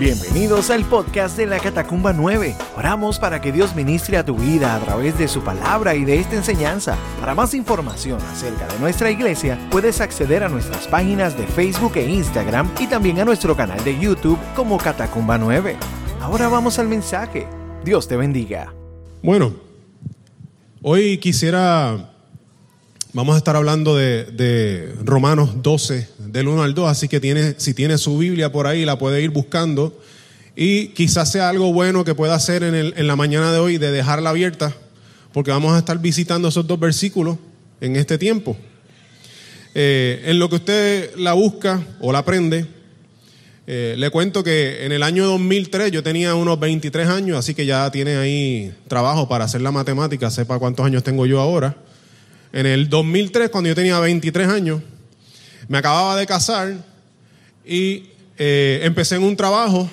[0.00, 2.56] Bienvenidos al podcast de la Catacumba 9.
[2.76, 6.18] Oramos para que Dios ministre a tu vida a través de su palabra y de
[6.18, 6.98] esta enseñanza.
[7.20, 12.10] Para más información acerca de nuestra iglesia, puedes acceder a nuestras páginas de Facebook e
[12.10, 15.76] Instagram y también a nuestro canal de YouTube como Catacumba 9.
[16.20, 17.46] Ahora vamos al mensaje.
[17.84, 18.74] Dios te bendiga.
[19.22, 19.54] Bueno,
[20.82, 22.13] hoy quisiera,
[23.14, 27.72] vamos a estar hablando de, Romanos 12, del 1 al 2, así que tiene, si
[27.72, 29.98] tiene su Biblia por ahí, la puede ir buscando.
[30.56, 33.78] Y quizás sea algo bueno que pueda hacer en, el, en la mañana de hoy
[33.78, 34.74] de dejarla abierta,
[35.32, 37.38] porque vamos a estar visitando esos dos versículos
[37.80, 38.56] en este tiempo.
[39.74, 42.66] Eh, en lo que usted la busca o la aprende,
[43.66, 47.64] eh, le cuento que en el año 2003 yo tenía unos 23 años, así que
[47.64, 51.76] ya tiene ahí trabajo para hacer la matemática, sepa cuántos años tengo yo ahora.
[52.54, 54.80] En el 2003, cuando yo tenía 23 años,
[55.66, 56.76] me acababa de casar
[57.66, 58.04] y
[58.38, 59.90] eh, empecé en un trabajo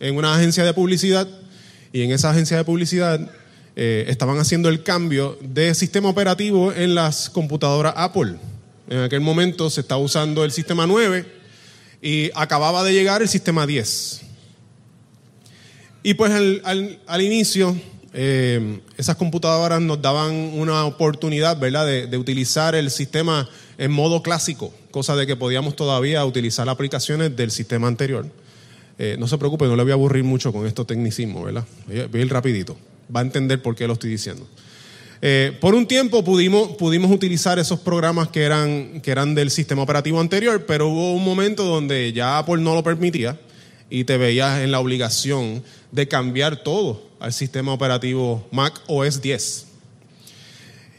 [0.00, 1.28] en una agencia de publicidad
[1.92, 3.30] y en esa agencia de publicidad
[3.76, 8.36] eh, estaban haciendo el cambio de sistema operativo en las computadoras Apple.
[8.88, 11.26] En aquel momento se estaba usando el sistema 9
[12.00, 14.22] y acababa de llegar el sistema 10.
[16.04, 17.76] Y pues al, al, al inicio
[18.20, 24.74] eh, esas computadoras nos daban una oportunidad, ¿verdad?, de, utilizar el sistema en modo clásico,
[24.90, 28.26] cosa de que podíamos todavía utilizar aplicaciones del sistema anterior.
[28.98, 31.64] Eh, no se preocupe, no le voy a aburrir mucho con estos tecnicismos, ¿verdad?
[31.86, 32.76] Voy a ir rapidito,
[33.14, 34.48] va a entender por qué lo estoy diciendo.
[35.22, 39.82] Eh, por un tiempo pudimos, pudimos utilizar esos programas que eran, que eran del sistema
[39.82, 43.38] operativo anterior, pero hubo un momento donde ya Apple no lo permitía
[43.88, 49.66] y te veías en la obligación de cambiar todo al sistema operativo Mac OS 10.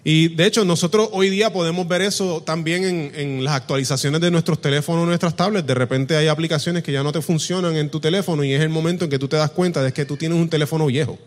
[0.03, 4.31] Y de hecho nosotros hoy día podemos ver eso también en, en, las actualizaciones de
[4.31, 5.67] nuestros teléfonos, nuestras tablets.
[5.67, 8.70] De repente hay aplicaciones que ya no te funcionan en tu teléfono y es el
[8.70, 11.20] momento en que tú te das cuenta de que tú tienes un teléfono viejo.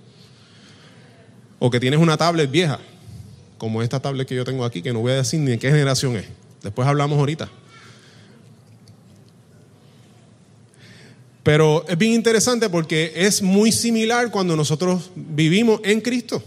[1.58, 2.80] O que tienes una tablet vieja,
[3.56, 5.70] como esta tablet que yo tengo aquí, que no voy a decir ni en qué
[5.70, 6.26] generación es.
[6.62, 7.48] Después hablamos ahorita.
[11.42, 16.42] Pero es bien interesante porque es muy similar cuando nosotros vivimos en Cristo.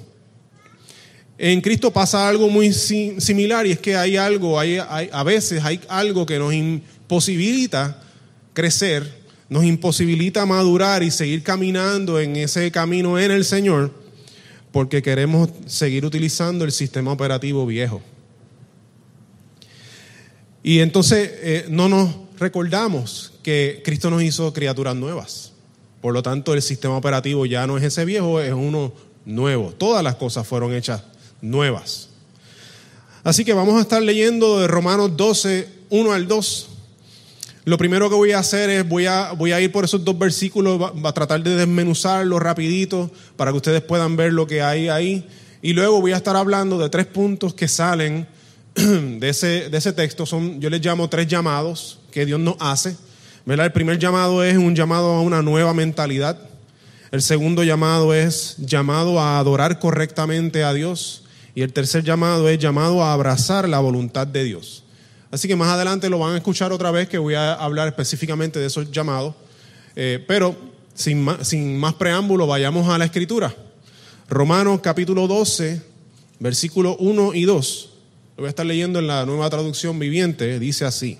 [1.37, 5.81] En Cristo pasa algo muy similar y es que hay algo, hay, a veces hay
[5.89, 8.01] algo que nos imposibilita
[8.53, 9.05] crecer,
[9.49, 13.91] nos imposibilita madurar y seguir caminando en ese camino en el Señor
[14.75, 18.01] porque queremos seguir utilizando el sistema operativo viejo.
[20.61, 25.51] Y entonces eh, no nos recordamos que Cristo nos hizo criaturas nuevas.
[26.01, 28.91] Por lo tanto, el sistema operativo ya no es ese viejo, es uno
[29.23, 29.71] nuevo.
[29.77, 31.03] Todas las cosas fueron hechas
[31.41, 32.09] nuevas.
[33.23, 36.69] Así que vamos a estar leyendo de Romanos 12, 1 al 2.
[37.65, 40.17] Lo primero que voy a hacer es, voy a, voy a ir por esos dos
[40.17, 44.63] versículos, va, va a tratar de desmenuzarlos rapidito para que ustedes puedan ver lo que
[44.63, 45.27] hay ahí.
[45.61, 48.27] Y luego voy a estar hablando de tres puntos que salen
[48.73, 50.25] de ese, de ese texto.
[50.25, 52.97] Son, yo les llamo tres llamados que Dios nos hace.
[53.47, 56.39] El primer llamado es un llamado a una nueva mentalidad.
[57.11, 61.23] El segundo llamado es llamado a adorar correctamente a Dios.
[61.53, 64.83] Y el tercer llamado es llamado a abrazar la voluntad de Dios.
[65.29, 68.57] Así que más adelante lo van a escuchar otra vez que voy a hablar específicamente
[68.57, 69.35] de esos llamados.
[69.95, 70.55] Eh, pero
[70.95, 73.55] sin más, sin más preámbulo, vayamos a la escritura.
[74.27, 75.83] Romanos capítulo 12,
[76.39, 77.89] versículos 1 y 2.
[78.37, 80.57] Lo voy a estar leyendo en la nueva traducción viviente.
[80.57, 81.19] Dice así.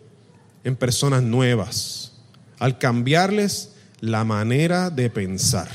[0.63, 2.11] en personas nuevas,
[2.59, 5.69] al cambiarles la manera de pensar.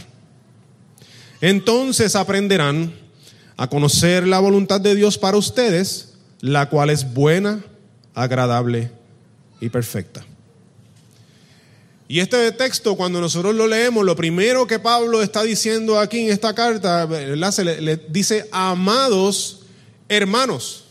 [1.40, 2.92] Entonces aprenderán
[3.56, 7.64] a conocer la voluntad de Dios para ustedes, la cual es buena,
[8.14, 8.90] agradable
[9.60, 10.24] y perfecta.
[12.08, 16.32] Y este texto, cuando nosotros lo leemos, lo primero que Pablo está diciendo aquí en
[16.32, 19.60] esta carta, le, le dice, amados
[20.08, 20.85] hermanos.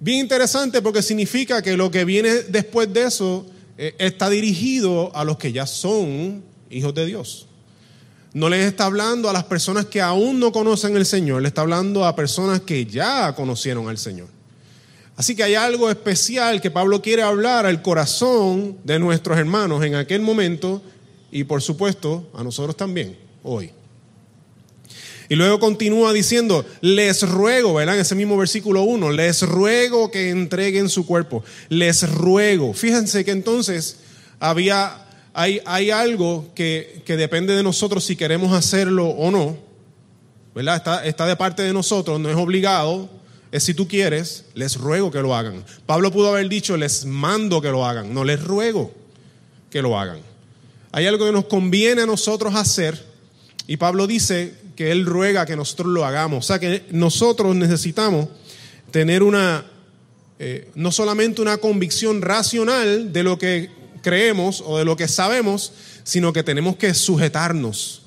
[0.00, 3.46] Bien interesante porque significa que lo que viene después de eso
[3.76, 7.46] eh, está dirigido a los que ya son hijos de Dios.
[8.32, 11.62] No les está hablando a las personas que aún no conocen el Señor, le está
[11.62, 14.28] hablando a personas que ya conocieron al Señor.
[15.16, 19.96] Así que hay algo especial que Pablo quiere hablar al corazón de nuestros hermanos en
[19.96, 20.80] aquel momento
[21.32, 23.72] y por supuesto a nosotros también hoy.
[25.28, 27.96] Y luego continúa diciendo, les ruego, ¿verdad?
[27.96, 31.44] En ese mismo versículo 1, les ruego que entreguen su cuerpo.
[31.68, 32.72] Les ruego.
[32.72, 33.98] Fíjense que entonces
[34.40, 39.58] había, hay, hay algo que, que, depende de nosotros si queremos hacerlo o no.
[40.54, 40.76] ¿Verdad?
[40.76, 43.10] Está, está de parte de nosotros, no es obligado.
[43.52, 45.64] Es si tú quieres, les ruego que lo hagan.
[45.86, 48.12] Pablo pudo haber dicho, les mando que lo hagan.
[48.12, 48.92] No, les ruego
[49.70, 50.20] que lo hagan.
[50.92, 53.06] Hay algo que nos conviene a nosotros hacer.
[53.66, 56.44] Y Pablo dice que Él ruega que nosotros lo hagamos.
[56.44, 58.28] O sea que nosotros necesitamos
[58.92, 59.66] tener una,
[60.38, 63.70] eh, no solamente una convicción racional de lo que
[64.02, 65.72] creemos o de lo que sabemos,
[66.04, 68.02] sino que tenemos que sujetarnos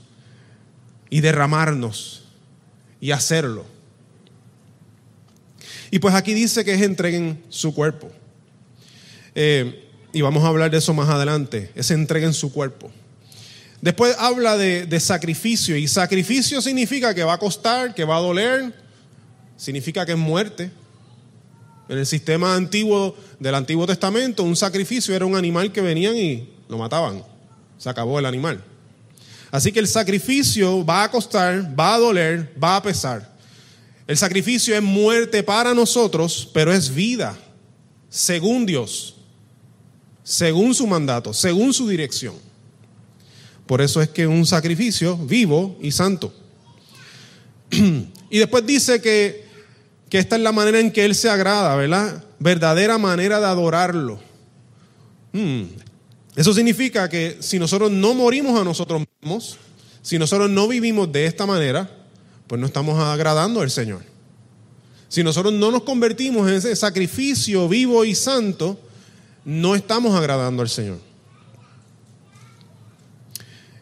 [1.10, 2.24] y derramarnos
[3.02, 3.66] y hacerlo.
[5.92, 8.10] Y pues aquí dice que es entreguen su cuerpo.
[9.36, 12.90] Eh, y vamos a hablar de eso más adelante, es entreguen su cuerpo.
[13.82, 18.74] Después habla de, sacrificio y sacrificio significa que va a costar, que va a doler,
[19.58, 20.72] significa que es muerte.
[21.90, 26.48] En el sistema antiguo del Antiguo Testamento, un sacrificio era un animal que venían y
[26.70, 27.24] lo mataban.
[27.78, 28.64] Se acabó el animal.
[29.50, 33.36] Así que el sacrificio va a costar, va a doler, va a pesar.
[34.06, 37.38] El sacrificio es muerte para nosotros, pero es vida,
[38.10, 39.16] según Dios,
[40.24, 42.51] según su mandato, según su dirección.
[43.72, 46.34] Por eso es que un sacrificio vivo y santo.
[47.72, 49.46] y después dice que,
[50.10, 52.22] que esta es la manera en que Él se agrada, ¿verdad?
[52.38, 54.20] Verdadera manera de adorarlo.
[55.32, 55.68] Hmm.
[56.36, 59.58] Eso significa que si nosotros no morimos a nosotros mismos,
[60.02, 61.90] si nosotros no vivimos de esta manera,
[62.48, 64.04] pues no estamos agradando al Señor.
[65.08, 68.78] Si nosotros no nos convertimos en ese sacrificio vivo y santo,
[69.46, 71.11] no estamos agradando al Señor.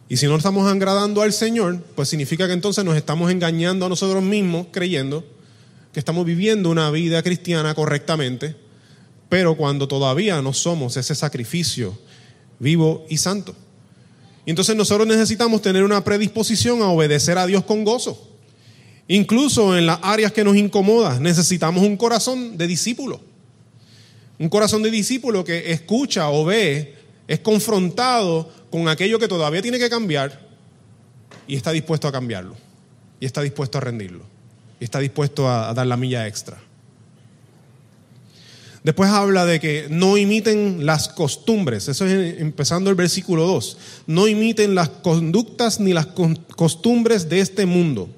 [0.09, 3.89] Y si no estamos agradando al Señor, pues significa que entonces nos estamos engañando a
[3.89, 5.23] nosotros mismos creyendo
[5.94, 8.56] que estamos viviendo una vida cristiana correctamente,
[9.29, 11.97] pero cuando todavía no somos ese sacrificio
[12.57, 13.56] vivo y santo.
[14.45, 18.27] Y entonces nosotros necesitamos tener una predisposición a obedecer a Dios con gozo.
[19.07, 23.21] Incluso en las áreas que nos incomodan, necesitamos un corazón de discípulo.
[24.39, 26.95] Un corazón de discípulo que escucha o ve,
[27.29, 30.39] es confrontado con aquello que todavía tiene que cambiar
[31.47, 32.55] y está dispuesto a cambiarlo.
[33.19, 34.23] Y está dispuesto a rendirlo.
[34.79, 36.57] Y está dispuesto a, dar la milla extra.
[38.83, 41.87] Después habla de que no imiten las costumbres.
[41.87, 43.77] Eso es empezando el versículo 2.
[44.07, 46.07] No imiten las conductas ni las
[46.55, 48.09] costumbres de este mundo.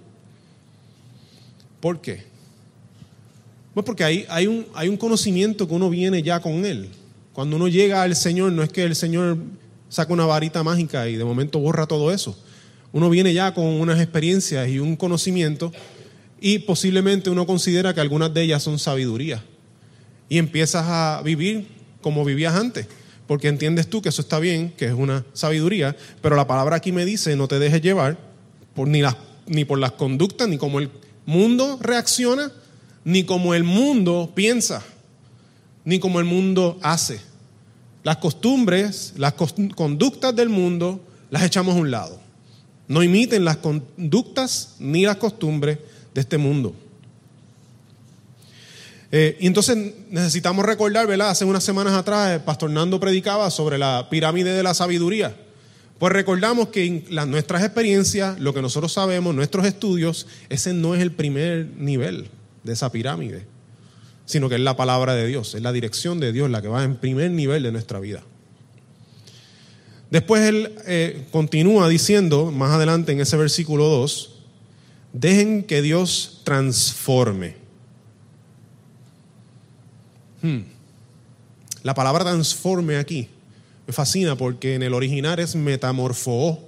[1.81, 2.23] ¿Por qué?
[3.73, 6.91] Pues porque hay, hay, un, hay un conocimiento que uno viene ya con él.
[7.33, 9.37] Cuando uno llega al Señor, no es que el Señor
[9.89, 12.37] saca una varita mágica y de momento borra todo eso.
[12.91, 15.71] Uno viene ya con unas experiencias y un conocimiento
[16.41, 19.43] y posiblemente uno considera que algunas de ellas son sabiduría.
[20.27, 21.67] Y empiezas a vivir
[22.01, 22.87] como vivías antes,
[23.27, 26.91] porque entiendes tú que eso está bien, que es una sabiduría, pero la palabra aquí
[26.91, 28.17] me dice no te dejes llevar
[28.73, 30.89] por ni, por las conductas, ni como el
[31.25, 32.51] mundo reacciona,
[33.03, 34.83] ni como el mundo piensa,
[35.85, 37.19] ni como el mundo hace.
[38.03, 39.33] Las costumbres, las
[39.75, 42.19] conductas del mundo, las echamos a un lado.
[42.87, 45.77] No imiten las conductas ni las costumbres
[46.13, 46.75] de este mundo.
[49.11, 49.77] Eh, y entonces
[50.09, 51.29] necesitamos recordar, ¿verdad?
[51.29, 55.35] Hace unas semanas atrás, el Pastor Nando predicaba sobre la pirámide de la sabiduría.
[55.99, 61.01] Pues recordamos que las, nuestras experiencias, lo que nosotros sabemos, nuestros estudios, ese no es
[61.01, 62.29] el primer nivel
[62.63, 63.50] de esa pirámide
[64.25, 66.83] sino que es la palabra de Dios, es la dirección de Dios la que va
[66.83, 68.23] en primer nivel de nuestra vida.
[70.09, 74.31] Después él eh, continúa diciendo, más adelante en ese versículo 2,
[75.13, 77.55] dejen que Dios transforme.
[80.41, 80.63] Hmm.
[81.83, 83.29] La palabra transforme aquí
[83.87, 86.59] me fascina porque en el original es metamorfo.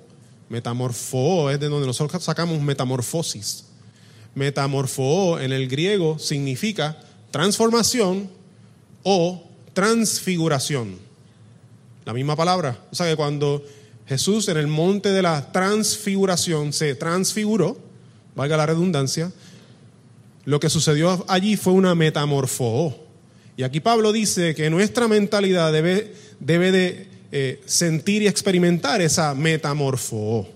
[0.50, 3.66] Metamorfo es de donde nosotros sacamos metamorfosis.
[4.36, 6.98] Metamorfo en el griego significa
[7.34, 8.30] transformación
[9.02, 11.00] o transfiguración.
[12.06, 12.78] La misma palabra.
[12.92, 13.66] O sea que cuando
[14.06, 17.80] Jesús en el monte de la transfiguración se transfiguró,
[18.36, 19.32] valga la redundancia,
[20.46, 22.96] lo que sucedió allí fue una metamorfo.
[23.58, 29.34] Y aquí Pablo dice que nuestra mentalidad debe, debe de eh, sentir y experimentar esa
[29.34, 30.48] metamorfo.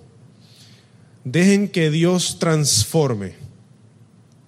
[1.24, 3.34] Dejen que Dios transforme.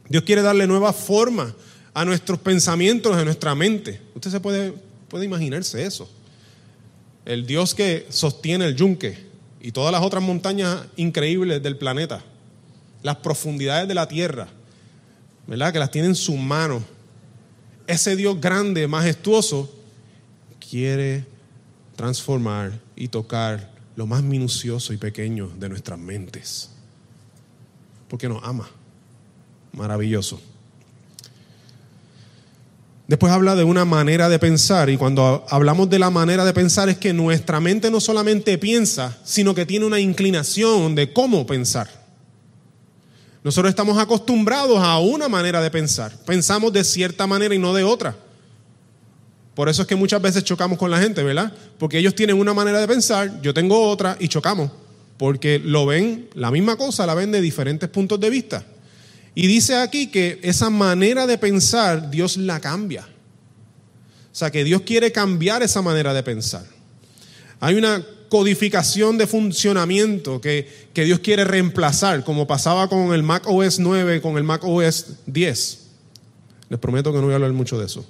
[0.09, 1.55] Dios quiere darle nueva forma
[1.93, 4.01] a nuestros pensamientos, a nuestra mente.
[4.15, 4.74] Usted se puede,
[5.08, 6.10] puede imaginarse eso.
[7.25, 9.29] El Dios que sostiene el yunque,
[9.62, 12.24] y todas las otras montañas increíbles del planeta,
[13.03, 14.48] las profundidades de la tierra,
[15.48, 15.74] ¿verdad?
[15.74, 16.84] Que las tiene en su mano.
[17.88, 19.74] Ese Dios grande, majestuoso,
[20.69, 21.25] quiere
[21.96, 26.69] transformar y tocar lo más minucioso y pequeño de nuestras mentes.
[28.08, 28.69] Porque nos ama.
[29.74, 30.41] Maravilloso.
[33.09, 36.89] Después habla de una manera de pensar y cuando hablamos de la manera de pensar
[36.89, 41.89] es que nuestra mente no solamente piensa, sino que tiene una inclinación de cómo pensar.
[43.43, 46.15] Nosotros estamos acostumbrados a una manera de pensar.
[46.23, 48.15] Pensamos de cierta manera y no de otra.
[49.55, 51.51] Por eso es que muchas veces chocamos con la gente, ¿verdad?
[51.79, 54.69] Porque ellos tienen una manera de pensar, yo tengo otra y chocamos.
[55.17, 58.63] Porque lo ven, la misma cosa la ven de diferentes puntos de vista.
[59.36, 63.07] Y dice aquí que esa manera de pensar Dios la cambia.
[64.31, 66.65] O sea, que Dios quiere cambiar esa manera de pensar.
[67.59, 73.43] Hay una codificación de funcionamiento que, que Dios quiere reemplazar, como pasaba con el Mac
[73.48, 75.79] OS 9, con el Mac OS 10.
[76.69, 78.05] Les prometo que no voy a hablar mucho de eso.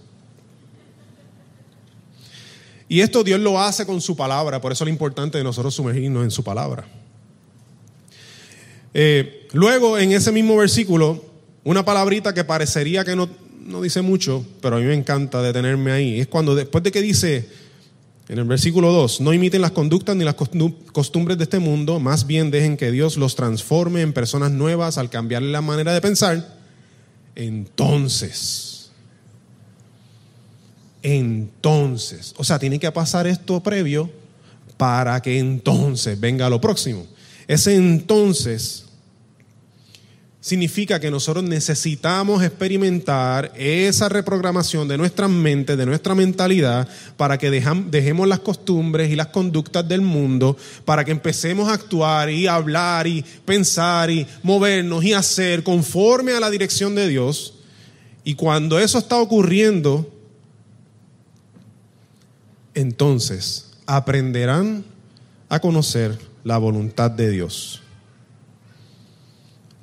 [2.90, 5.76] Y esto Dios lo hace con su palabra, por eso es lo importante de nosotros
[5.76, 6.88] sumergirnos en su palabra.
[8.93, 11.24] Eh, luego, en ese mismo versículo,
[11.63, 13.29] una palabrita que parecería que no,
[13.65, 16.19] no dice mucho, pero a mí me encanta detenerme ahí.
[16.19, 17.48] Es cuando después de que dice,
[18.27, 22.27] en el versículo 2, no imiten las conductas ni las costumbres de este mundo, más
[22.27, 26.58] bien dejen que Dios los transforme en personas nuevas al cambiarle la manera de pensar.
[27.36, 28.91] Entonces,
[31.01, 34.10] entonces, o sea, tiene que pasar esto previo
[34.77, 37.05] para que entonces venga lo próximo.
[37.50, 38.86] Ese entonces
[40.39, 46.88] significa que nosotros necesitamos experimentar esa reprogramación de nuestra mente, de nuestra mentalidad,
[47.18, 52.29] para que dejemos las costumbres y las conductas del mundo, para que empecemos a actuar
[52.29, 57.56] y hablar y pensar y movernos y hacer conforme a la dirección de Dios.
[58.24, 60.08] Y cuando eso está ocurriendo,
[62.75, 64.86] entonces aprenderán
[65.50, 67.81] a conocer la voluntad de Dios.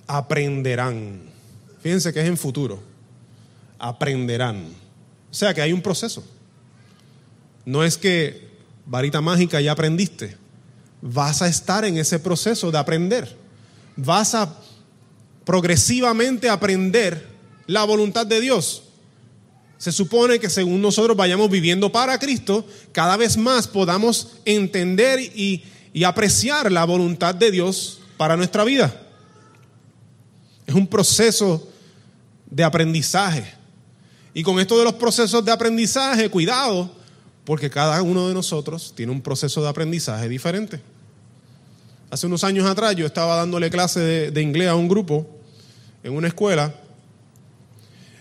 [0.07, 1.21] Aprenderán.
[1.81, 2.83] Fíjense que es en futuro.
[3.79, 4.67] Aprenderán.
[5.31, 6.25] O sea que hay un proceso.
[7.65, 8.49] No es que
[8.87, 10.37] varita mágica ya aprendiste.
[11.03, 13.37] Vas a estar en ese proceso de aprender.
[13.97, 14.57] Vas a
[15.45, 17.27] progresivamente aprender
[17.67, 18.83] la voluntad de Dios.
[19.79, 25.63] Se supone que según nosotros vayamos viviendo para Cristo, cada vez más podamos entender y
[25.97, 28.95] y apreciar la voluntad de Dios para nuestra vida.
[30.67, 31.71] Es un proceso
[32.51, 33.51] de aprendizaje.
[34.35, 36.91] Y con esto de los procesos de aprendizaje, cuidado,
[37.47, 40.83] porque cada uno de nosotros tiene un proceso de aprendizaje diferente.
[42.11, 45.27] Hace unos años atrás yo estaba dándole clase de, inglés a un grupo
[46.05, 46.75] en una escuela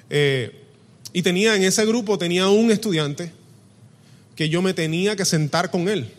[0.10, 0.64] eh,
[1.12, 3.34] y tenía en ese grupo tenía un estudiante
[4.34, 6.10] que yo me tenía que sentar con él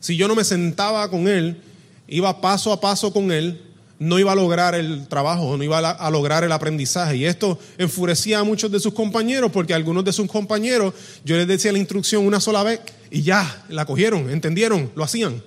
[0.00, 1.60] si yo no me sentaba con él,
[2.08, 3.60] iba paso a paso con él,
[4.00, 7.18] no iba a lograr el trabajo, no iba a, lograr el aprendizaje.
[7.18, 11.46] Y esto enfurecía a muchos de sus compañeros, porque algunos de sus compañeros yo les
[11.46, 12.80] decía la instrucción una sola vez
[13.10, 15.42] y ya, la cogieron, entendieron, lo hacían.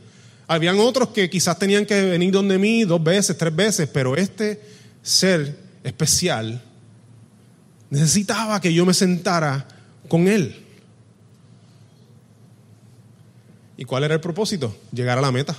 [0.47, 4.61] Habían otros que quizás tenían que venir donde mí dos veces, tres veces, pero este
[5.01, 6.61] ser especial
[7.89, 9.67] necesitaba que yo me sentara
[10.07, 10.62] con él.
[13.77, 14.75] ¿Y cuál era el propósito?
[14.91, 15.55] Llegar a la meta.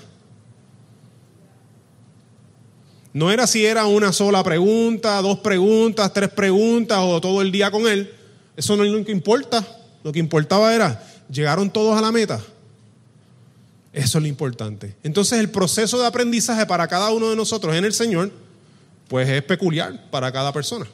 [3.12, 7.71] No era si era una sola pregunta, dos preguntas, tres preguntas o todo el día
[7.71, 8.12] con él.
[8.56, 9.64] Eso no es lo que importa.
[10.02, 12.40] Lo que importaba era, ¿llegaron todos a la meta?
[13.92, 14.97] Eso es lo importante.
[15.04, 18.33] Entonces el proceso de aprendizaje para cada uno de nosotros en el Señor,
[19.06, 20.87] pues es peculiar para cada persona.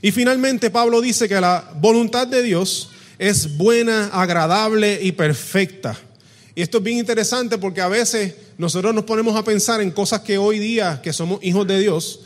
[0.00, 5.96] Y finalmente Pablo dice que la voluntad de Dios es buena, agradable y perfecta.
[6.54, 10.20] Y esto es bien interesante porque a veces nosotros nos ponemos a pensar en cosas
[10.22, 12.20] que hoy día, que somos hijos de Dios,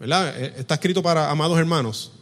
[0.00, 0.34] ¿verdad?
[0.36, 2.12] Eh, está escrito para amados hermanos.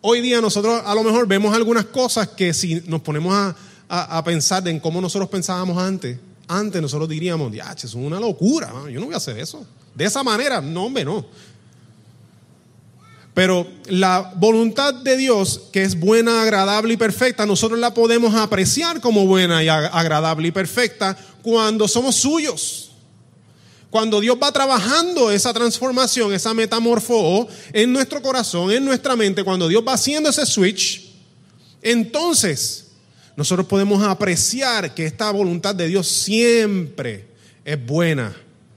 [0.00, 4.66] Hoy día nosotros a lo mejor vemos algunas cosas que si nos ponemos a, pensar
[4.66, 6.18] en cómo nosotros pensábamos antes,
[6.48, 9.64] antes nosotros diríamos, ya, es una locura, yo no voy a hacer eso.
[9.94, 11.26] De esa manera, no, hombre, no.
[13.34, 19.00] Pero la voluntad de Dios, que es buena, agradable y perfecta, nosotros la podemos apreciar
[19.00, 22.90] como buena y agradable y perfecta cuando somos suyos.
[23.88, 29.68] Cuando Dios va trabajando esa transformación, esa metamorfo en nuestro corazón, en nuestra mente, cuando
[29.68, 31.10] Dios va haciendo ese switch,
[31.80, 32.88] entonces
[33.36, 37.26] nosotros podemos apreciar que esta voluntad de Dios siempre
[37.64, 38.34] es buena,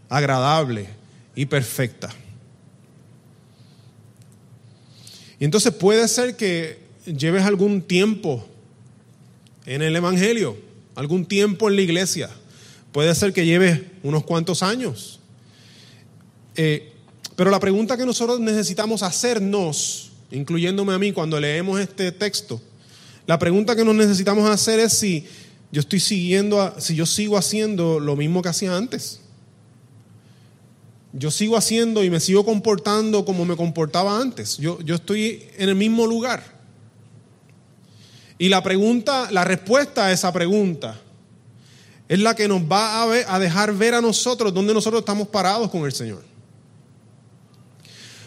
[0.09, 0.89] agradable
[1.35, 2.13] y perfecta.
[5.39, 8.46] Y entonces puede ser que lleves algún tiempo
[9.65, 10.58] en el Evangelio,
[10.96, 12.30] algún tiempo en la iglesia.
[12.92, 15.20] Puede ser que lleves unos cuantos años.
[16.56, 16.92] Eh,
[17.36, 22.62] pero la pregunta que nosotros necesitamos hacernos, incluyéndome a mí cuando leemos este texto,
[23.27, 25.25] la pregunta que nos necesitamos hacer es si
[25.72, 29.20] yo estoy siguiendo, si yo sigo haciendo lo mismo que hacía antes.
[31.17, 34.57] Yo sigo haciendo y me sigo comportando como me comportaba antes.
[34.57, 36.43] Yo, yo estoy en el mismo lugar.
[38.38, 41.00] Y la pregunta, la respuesta a esa pregunta
[42.10, 45.86] es la que nos va a, dejar ver a nosotros dónde nosotros estamos parados con
[45.86, 46.22] el Señor.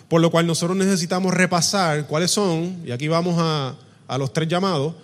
[0.08, 3.76] Por lo cual nosotros necesitamos repasar cuáles son, y aquí vamos a,
[4.06, 4.94] a los tres llamados,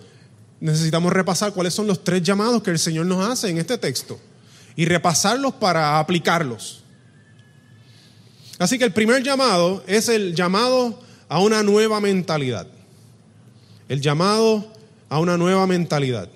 [0.59, 4.19] necesitamos repasar cuáles son los tres llamados que el Señor nos hace en este texto
[4.75, 6.84] y repasarlos para aplicarlos.
[8.57, 12.67] Así que el primer llamado es el llamado a una nueva mentalidad.
[13.89, 14.71] El llamado
[15.09, 16.29] a una nueva mentalidad.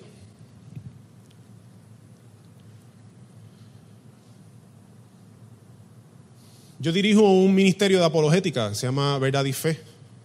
[6.78, 9.78] Yo dirijo un ministerio de apologética, se llama Verdad y Fe,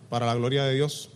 [0.10, 1.10] para la gloria de Dios.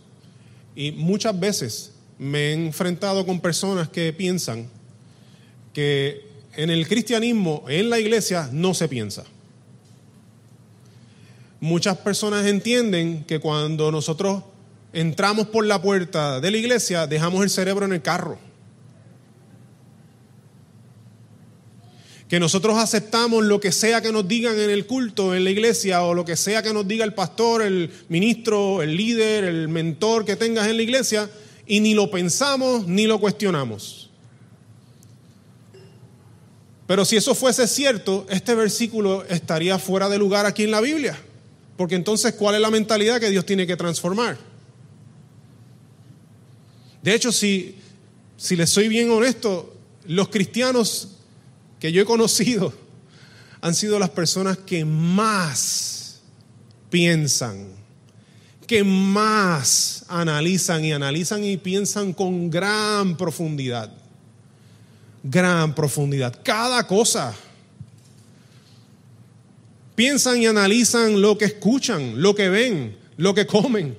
[0.76, 4.68] Y muchas veces me he enfrentado con personas que piensan
[5.72, 9.24] que en el cristianismo, en la iglesia, no se piensa.
[11.60, 14.42] Muchas personas entienden que cuando nosotros
[14.92, 18.38] entramos por la puerta de la iglesia, dejamos el cerebro en el carro.
[22.30, 26.04] que nosotros aceptamos lo que sea que nos digan en el culto, en la iglesia,
[26.04, 30.24] o lo que sea que nos diga el pastor, el ministro, el líder, el mentor
[30.24, 31.28] que tengas en la iglesia,
[31.66, 34.10] y ni lo pensamos ni lo cuestionamos.
[36.86, 41.18] Pero si eso fuese cierto, este versículo estaría fuera de lugar aquí en la Biblia.
[41.80, 44.36] Porque entonces, ¿cuál es la mentalidad que Dios tiene que transformar?
[47.02, 47.74] De hecho, si,
[48.36, 51.08] si les soy bien honesto, los cristianos
[51.78, 52.74] que yo he conocido
[53.62, 56.20] han sido las personas que más
[56.90, 57.68] piensan,
[58.66, 63.90] que más analizan y analizan y piensan con gran profundidad.
[65.22, 66.42] Gran profundidad.
[66.44, 67.34] Cada cosa.
[70.00, 73.98] Piensan y analizan lo que escuchan, lo que ven, lo que comen,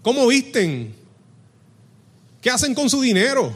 [0.00, 0.94] cómo visten,
[2.40, 3.52] qué hacen con su dinero,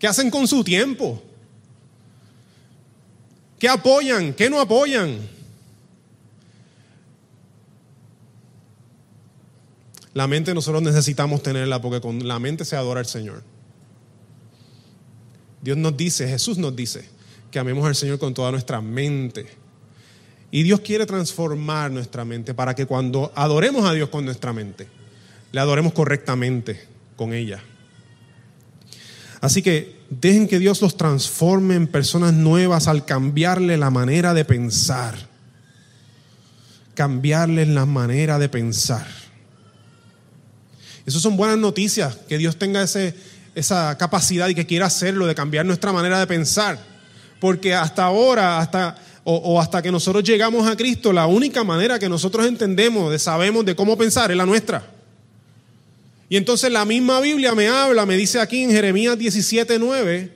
[0.00, 1.22] qué hacen con su tiempo
[3.60, 4.34] ¿Qué apoyan?
[4.34, 5.20] ¿Qué no apoyan?
[10.14, 13.44] La mente nosotros necesitamos tenerla porque con la mente se adora al Señor.
[15.60, 17.08] Dios nos dice, Jesús nos dice,
[17.52, 19.61] que amemos al Señor con toda nuestra mente.
[20.54, 24.86] Y Dios quiere transformar nuestra mente para que cuando adoremos a Dios con nuestra mente,
[25.50, 26.86] le adoremos correctamente
[27.16, 27.62] con ella.
[29.40, 34.44] Así que dejen que Dios los transforme en personas nuevas al cambiarle la manera de
[34.44, 35.14] pensar.
[36.94, 39.06] Cambiarles la manera de pensar.
[41.06, 43.14] Esas son buenas noticias, que Dios tenga ese,
[43.54, 46.78] esa capacidad y que quiera hacerlo, de cambiar nuestra manera de pensar.
[47.40, 52.08] Porque hasta ahora, hasta, o, hasta que nosotros llegamos a Cristo, la única manera que
[52.08, 54.90] nosotros entendemos, de sabemos de cómo pensar, es la nuestra.
[56.28, 60.30] Y entonces la misma Biblia me habla, me dice aquí en Jeremías 17.9,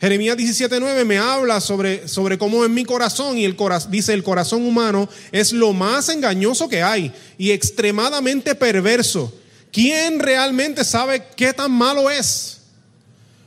[0.00, 4.22] Jeremías 17.9 me habla sobre, sobre cómo en mi corazón, y el corazón, dice el
[4.22, 9.34] corazón humano es lo más engañoso que hay y extremadamente perverso.
[9.70, 12.59] ¿Quién realmente sabe qué tan malo es?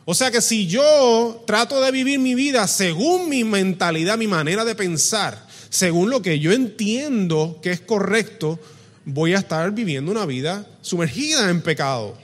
[0.06, 4.66] O sea que si yo trato de vivir mi vida según mi mentalidad, mi manera
[4.66, 8.60] de pensar, según lo que yo entiendo que es correcto,
[9.06, 12.18] voy a estar viviendo una vida sumergida en pecado.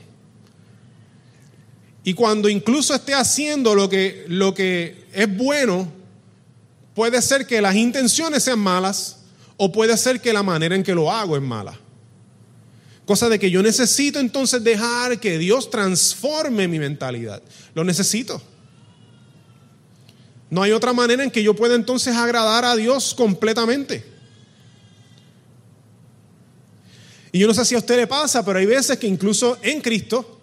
[2.03, 5.91] Y cuando incluso esté haciendo lo que, lo que es bueno,
[6.93, 9.17] puede ser que las intenciones sean malas
[9.57, 11.79] o puede ser que la manera en que lo hago es mala.
[13.09, 17.41] Cosa de que yo necesito entonces dejar que Dios transforme mi mentalidad.
[17.73, 18.39] Lo necesito.
[20.51, 24.05] No hay otra manera en que yo pueda entonces agradar a Dios completamente.
[27.31, 29.81] Y yo no sé si a usted le pasa, pero hay veces que incluso en
[29.81, 30.39] Cristo,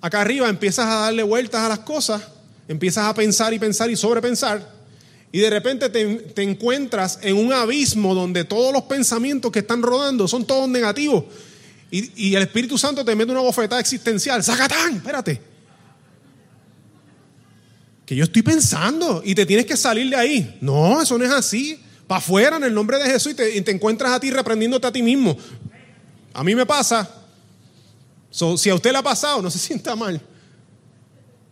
[0.00, 2.22] acá arriba empiezas a darle vueltas a las cosas,
[2.66, 4.66] empiezas a pensar y pensar y sobrepensar,
[5.32, 9.80] y de repente te, te encuentras en un abismo donde todos los pensamientos que están
[9.80, 11.24] rodando son todos negativos.
[11.90, 14.44] Y, y el Espíritu Santo te mete una bofetada existencial.
[14.44, 14.96] ¡Zacatán!
[14.96, 15.40] Espérate.
[18.04, 20.58] Que yo estoy pensando y te tienes que salir de ahí.
[20.60, 21.80] No, eso no es así.
[22.06, 24.86] Para afuera en el nombre de Jesús y te, y te encuentras a ti reprendiéndote
[24.86, 25.34] a ti mismo.
[26.34, 27.08] A mí me pasa.
[28.30, 30.20] So, si a usted le ha pasado, no se sienta mal.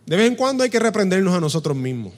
[0.05, 2.13] De vez en cuando hay que reprendernos a nosotros mismos.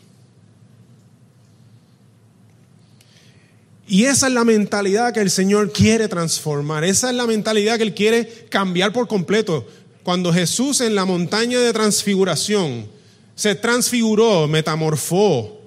[3.88, 6.84] Y esa es la mentalidad que el Señor quiere transformar.
[6.84, 9.67] Esa es la mentalidad que Él quiere cambiar por completo.
[10.04, 12.88] Cuando Jesús en la montaña de transfiguración
[13.36, 15.60] se transfiguró, metamorfó,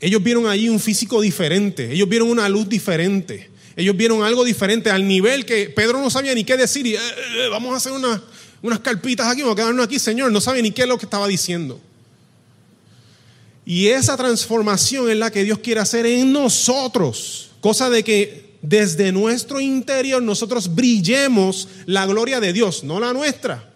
[0.00, 4.90] ellos vieron allí un físico diferente, ellos vieron una luz diferente, ellos vieron algo diferente
[4.90, 7.92] al nivel que Pedro no sabía ni qué decir y eh, eh, vamos a hacer
[7.92, 8.22] una,
[8.62, 11.06] unas carpitas aquí, vamos a quedarnos aquí, Señor, no sabía ni qué es lo que
[11.06, 11.80] estaba diciendo.
[13.68, 19.10] Y esa transformación es la que Dios quiere hacer en nosotros, cosa de que desde
[19.10, 23.72] nuestro interior nosotros brillemos la gloria de Dios, no la nuestra.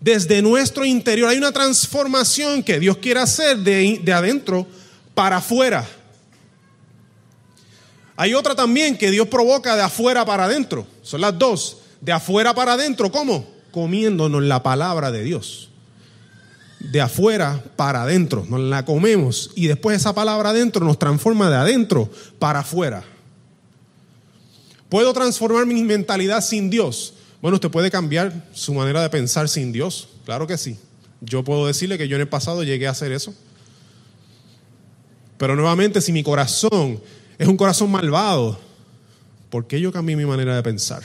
[0.00, 4.64] Desde nuestro interior hay una transformación que Dios quiere hacer de, de adentro
[5.12, 5.84] para afuera.
[8.14, 10.86] Hay otra también que Dios provoca de afuera para adentro.
[11.02, 11.78] Son las dos.
[12.00, 13.44] De afuera para adentro, ¿cómo?
[13.72, 15.70] Comiéndonos la palabra de Dios.
[16.78, 21.56] De afuera para adentro, nos la comemos y después esa palabra adentro nos transforma de
[21.56, 23.02] adentro para afuera.
[24.88, 27.14] ¿Puedo transformar mi mentalidad sin Dios?
[27.40, 30.78] Bueno, usted puede cambiar su manera de pensar sin Dios, claro que sí.
[31.20, 33.34] Yo puedo decirle que yo en el pasado llegué a hacer eso.
[35.38, 37.00] Pero nuevamente, si mi corazón
[37.38, 38.58] es un corazón malvado,
[39.50, 41.02] ¿por qué yo cambié mi manera de pensar?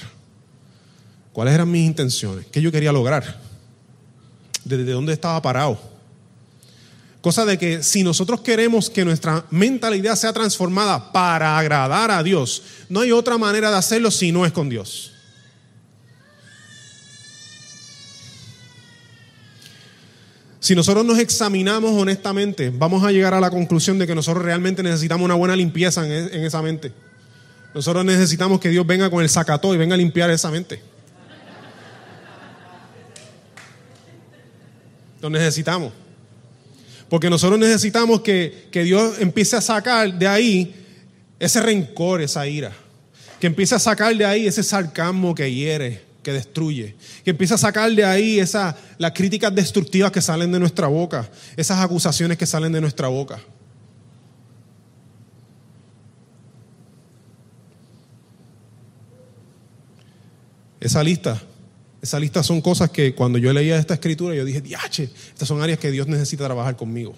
[1.34, 2.46] ¿Cuáles eran mis intenciones?
[2.52, 3.40] ¿Qué yo quería lograr?
[4.64, 5.80] ¿Desde dónde estaba parado?
[7.22, 12.64] Cosa de que si nosotros queremos que nuestra mentalidad sea transformada para agradar a Dios,
[12.90, 15.12] no hay otra manera de hacerlo si no es con Dios.
[20.60, 24.84] Si nosotros nos examinamos honestamente, vamos a llegar a la conclusión de que nosotros realmente
[24.84, 26.92] necesitamos una buena limpieza en, en esa mente.
[27.74, 30.91] Nosotros necesitamos que Dios venga con el sacató y venga a limpiar esa mente.
[35.22, 35.94] Lo necesitamos.
[37.10, 40.74] Porque nosotros necesitamos que, que, Dios empiece a sacar de ahí
[41.40, 42.72] ese rencor, esa ira.
[43.40, 46.96] Que empiece a sacar de ahí ese sarcasmo que hiere, que destruye.
[47.24, 51.30] Que empiece a sacar de ahí esa, las críticas destructivas que salen de nuestra boca.
[51.58, 53.40] Esas acusaciones que salen de nuestra boca.
[60.80, 61.42] Esa lista
[62.02, 65.62] esa lista son cosas que cuando yo leía esta escritura yo dije, diache, estas son
[65.62, 67.14] áreas que Dios necesita trabajar conmigo.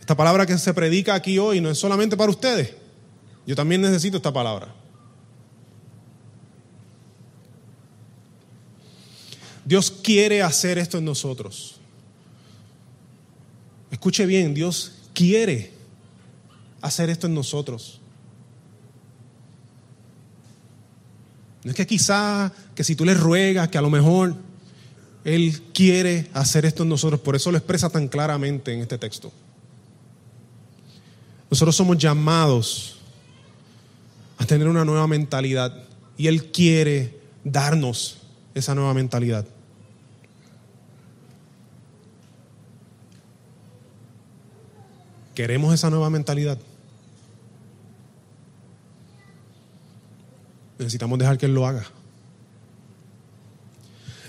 [0.00, 2.72] Esta palabra que se predica aquí hoy no es solamente para ustedes.
[3.46, 4.72] Yo también necesito esta palabra.
[9.64, 11.80] Dios quiere hacer esto en nosotros.
[13.90, 15.72] Escuche bien, Dios quiere
[16.80, 18.00] hacer esto en nosotros.
[21.66, 24.36] No es que quizá, que si tú le ruegas, que a lo mejor
[25.24, 29.32] Él quiere hacer esto en nosotros, por eso lo expresa tan claramente en este texto.
[31.50, 32.98] Nosotros somos llamados
[34.38, 35.76] a tener una nueva mentalidad
[36.16, 38.18] y Él quiere darnos
[38.54, 39.44] esa nueva mentalidad.
[45.34, 46.58] ¿Queremos esa nueva mentalidad?
[50.78, 51.86] Necesitamos dejar que Él lo haga.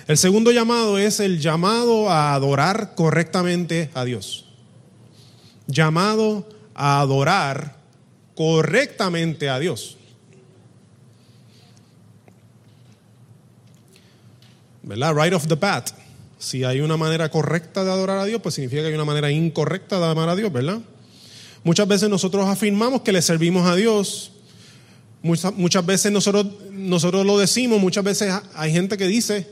[0.08, 4.46] El segundo llamado es el llamado a adorar correctamente a Dios.
[5.68, 7.76] Llamado a adorar
[8.36, 9.98] correctamente a Dios.
[14.84, 15.14] ¿Verdad?
[15.14, 15.90] Right off the bat.
[16.40, 19.30] Si hay una manera correcta de adorar a Dios, pues significa que hay una manera
[19.30, 20.80] incorrecta de amar a Dios, ¿verdad?
[21.66, 24.32] Muchas veces nosotros afirmamos que le servimos a Dios
[25.22, 29.48] Muchas, muchas veces nosotros, nosotros lo decimos, muchas veces hay gente que dice,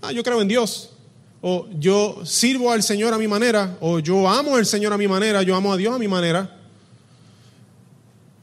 [0.00, 0.90] ah, yo creo en Dios,
[1.40, 5.08] o yo sirvo al Señor a mi manera, o yo amo al Señor a mi
[5.08, 6.58] manera, yo amo a Dios a mi manera.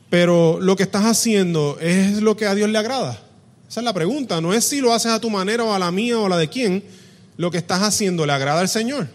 [0.10, 3.22] Pero lo que estás haciendo es lo que a Dios le agrada.
[3.70, 4.42] Esa es la pregunta.
[4.42, 6.38] No es si lo haces a tu manera o a la mía o a la
[6.38, 6.84] de quién.
[7.38, 9.08] Lo que estás haciendo le agrada al Señor.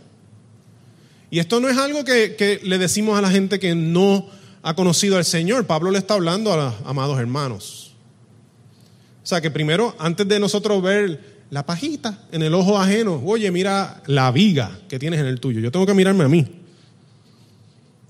[1.30, 4.28] Y esto no es algo que, que le decimos a la gente que no
[4.64, 5.66] ha conocido al Señor.
[5.66, 7.92] Pablo le está hablando a los amados hermanos.
[9.22, 13.50] O sea que primero, antes de nosotros ver la pajita en el ojo ajeno, oye,
[13.50, 15.60] mira la viga que tienes en el tuyo.
[15.60, 16.46] Yo tengo que mirarme a mí.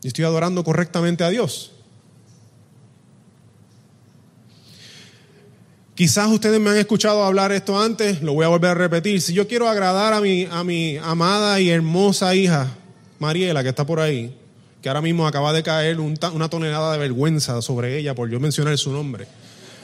[0.02, 1.72] Y estoy adorando correctamente a Dios.
[5.96, 9.20] Quizás ustedes me han escuchado hablar esto antes, lo voy a volver a repetir.
[9.20, 12.68] Si yo quiero agradar a mi, a mi amada y hermosa hija,
[13.18, 14.36] Mariela, que está por ahí,
[14.84, 18.76] que ahora mismo acaba de caer una tonelada de vergüenza sobre ella por yo mencionar
[18.76, 19.26] su nombre.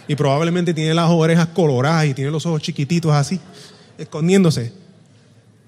[0.07, 3.41] Y probablemente tiene las orejas coloradas y tiene los ojos chiquititos así,
[3.97, 4.75] escondiéndose.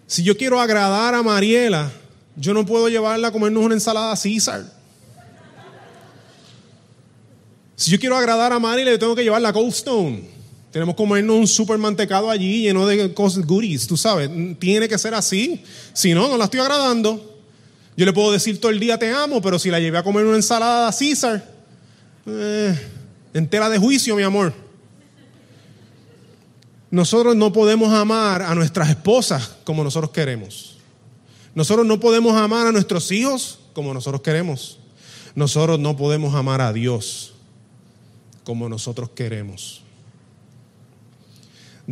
[0.07, 1.91] Si yo quiero agradar a Mariela,
[2.37, 4.67] yo no puedo llevarla a comernos una ensalada César.
[7.75, 10.29] Si yo quiero agradar a Mariela, yo tengo que llevarla a Cold Stone.
[10.73, 14.29] Tenemos que comernos un super mantecado allí lleno de cosas goodies, tú sabes.
[14.59, 15.65] Tiene que ser así.
[15.95, 17.32] Si no, no la estoy agradando.
[17.97, 20.25] Yo le puedo decir todo el día te amo, pero si la llevé a comer
[20.25, 21.45] una ensalada César,
[22.27, 22.79] eh,
[23.35, 24.53] entera de juicio, mi amor.
[26.91, 30.77] Nosotros no podemos amar a nuestras esposas como nosotros queremos.
[31.55, 34.79] Nosotros no podemos amar a nuestros hijos como nosotros queremos.
[35.35, 37.33] Nosotros no podemos amar a Dios
[38.45, 39.83] como nosotros queremos.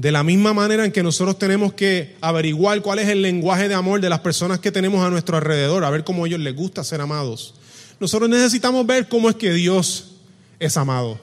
[0.00, 3.74] De la misma manera en que nosotros tenemos que averiguar cuál es el lenguaje de
[3.74, 6.56] amor de las personas que tenemos a nuestro alrededor, a ver cómo a ellos les
[6.56, 7.52] gusta ser amados.
[8.00, 10.12] Nosotros necesitamos ver cómo es que Dios
[10.58, 11.20] es amado.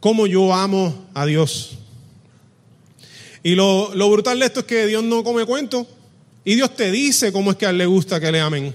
[0.00, 1.72] Cómo yo amo a Dios.
[3.42, 5.86] Y lo, lo brutal de esto es que Dios no come cuento.
[6.42, 8.74] Y Dios te dice cómo es que a él le gusta que le amen.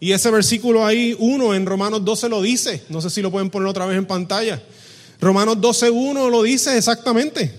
[0.00, 2.82] Y ese versículo ahí, uno en Romanos 12 lo dice.
[2.88, 4.60] No sé si lo pueden poner otra vez en pantalla.
[5.20, 7.52] Romanos 12.1 lo dice exactamente.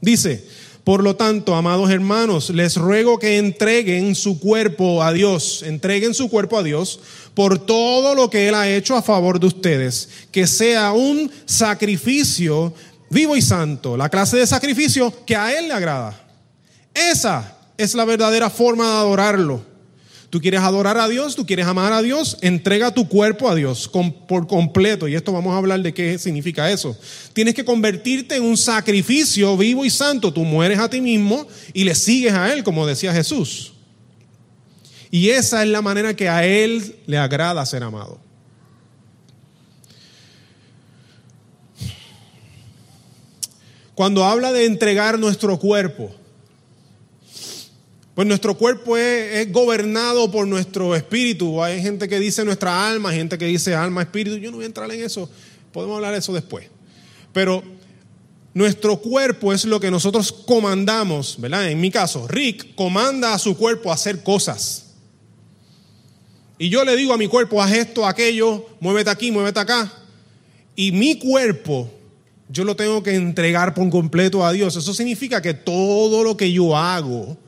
[0.00, 0.44] Dice,
[0.84, 6.28] por lo tanto, amados hermanos, les ruego que entreguen su cuerpo a Dios, entreguen su
[6.28, 6.98] cuerpo a Dios
[7.34, 12.74] por todo lo que Él ha hecho a favor de ustedes, que sea un sacrificio
[13.10, 16.18] vivo y santo, la clase de sacrificio que a Él le agrada.
[16.92, 19.71] Esa es la verdadera forma de adorarlo.
[20.32, 23.90] Tú quieres adorar a Dios, tú quieres amar a Dios, entrega tu cuerpo a Dios
[24.26, 25.06] por completo.
[25.06, 26.96] Y esto vamos a hablar de qué significa eso.
[27.34, 30.32] Tienes que convertirte en un sacrificio vivo y santo.
[30.32, 33.74] Tú mueres a ti mismo y le sigues a Él, como decía Jesús.
[35.10, 38.18] Y esa es la manera que a Él le agrada ser amado.
[43.94, 46.10] Cuando habla de entregar nuestro cuerpo,
[48.14, 51.62] pues nuestro cuerpo es, gobernado por nuestro espíritu.
[51.62, 54.36] Hay gente que dice nuestra alma, hay gente que dice alma, espíritu.
[54.36, 55.30] Yo no voy a entrar en eso.
[55.72, 56.66] Podemos hablar de eso después.
[57.32, 57.62] Pero
[58.52, 61.70] nuestro cuerpo es lo que nosotros comandamos, ¿verdad?
[61.70, 64.90] En mi caso, Rick comanda a su cuerpo a hacer cosas.
[66.58, 69.90] Y yo le digo a mi cuerpo, haz esto, aquello, muévete aquí, muévete acá.
[70.76, 71.90] Y mi cuerpo,
[72.50, 74.76] yo lo tengo que entregar por completo a Dios.
[74.76, 77.38] Eso significa que todo lo que yo hago,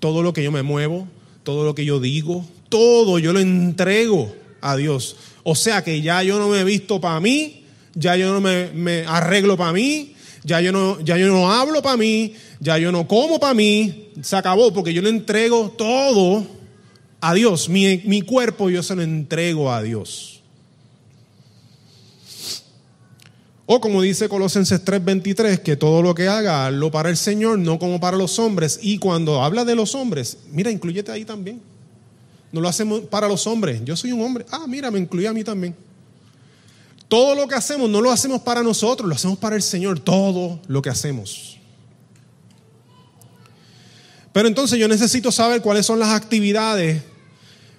[0.00, 1.06] todo lo que yo me muevo,
[1.44, 5.16] todo lo que yo digo, todo yo lo entrego a Dios.
[5.42, 9.04] O sea que ya yo no me he visto para mí, ya yo no me,
[9.06, 13.06] arreglo para mí, ya yo, no, ya yo no hablo para mí, ya yo no
[13.06, 16.46] como para mí, se acabó porque yo le entrego todo
[17.20, 17.68] a Dios.
[17.68, 20.39] Mi, mi cuerpo yo se lo entrego a Dios.
[23.72, 27.78] O como dice Colosenses 3:23, que todo lo que haga, lo para el Señor, no
[27.78, 28.80] como para los hombres.
[28.82, 31.62] Y cuando habla de los hombres, mira, incluyete ahí también.
[32.50, 33.80] No lo hacemos para los hombres.
[33.84, 34.44] Yo soy un hombre.
[34.50, 35.76] Ah, mira, me incluye a mí también.
[37.06, 40.00] Todo lo que hacemos no lo hacemos para nosotros, lo hacemos para el Señor.
[40.00, 41.56] Todo lo que hacemos.
[44.32, 47.04] Pero entonces yo necesito saber cuáles son las actividades.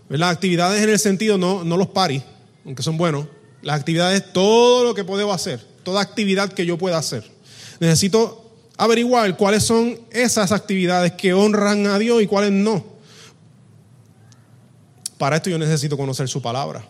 [0.07, 2.23] Las actividades en el sentido, no, no los paris,
[2.63, 3.25] aunque son buenos.
[3.61, 7.23] Las actividades, todo lo que puedo hacer toda actividad que yo pueda hacer.
[7.79, 8.41] Necesito
[8.77, 12.83] averiguar cuáles son esas actividades que honran a Dios y cuáles no.
[15.17, 16.83] Para esto yo necesito conocer su palabra.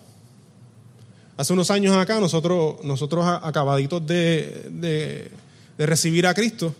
[1.35, 5.31] Hace unos años acá, nosotros, nosotros acabaditos de,
[5.77, 6.73] recibir a Cristo,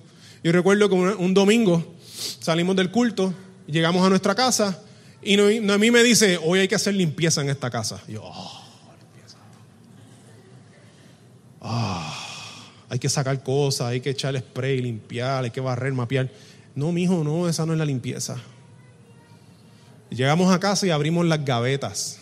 [0.44, 1.96] yo recuerdo que un, domingo
[2.40, 3.34] salimos del culto,
[3.68, 4.82] llegamos a nuestra casa
[5.22, 8.02] y a mí me dice, hoy hay que hacer limpieza en esta casa.
[8.08, 8.71] yo, oh.
[11.62, 12.18] Ah,
[12.90, 16.30] hay que sacar cosas, hay que echar spray, limpiar, hay que barrer, mapear.
[16.76, 18.38] No, mijo, no, esa no es la limpieza.
[20.10, 22.20] Llegamos a casa y abrimos las gavetas.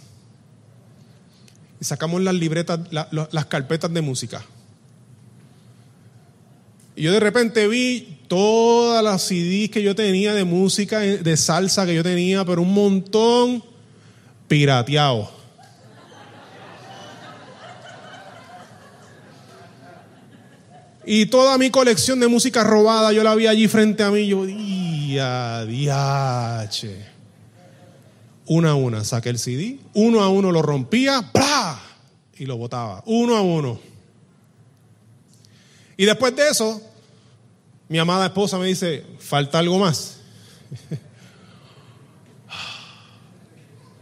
[1.82, 4.44] Y sacamos las libretas, las carpetas de música.
[6.96, 11.86] Y yo de repente vi todas las CDs que yo tenía de música, de salsa
[11.86, 13.64] que yo tenía, pero un montón
[14.48, 15.39] pirateado.
[21.06, 24.28] Y toda mi colección de música robada, yo la vi allí frente a mí.
[24.28, 27.06] Yo, día, diache.
[28.46, 31.80] Una a una saqué el CD, uno a uno lo rompía, ¡plá!
[32.40, 33.80] y lo botaba, uno a uno.
[35.98, 36.82] Y después de eso,
[37.90, 40.18] mi amada esposa me dice, falta algo más.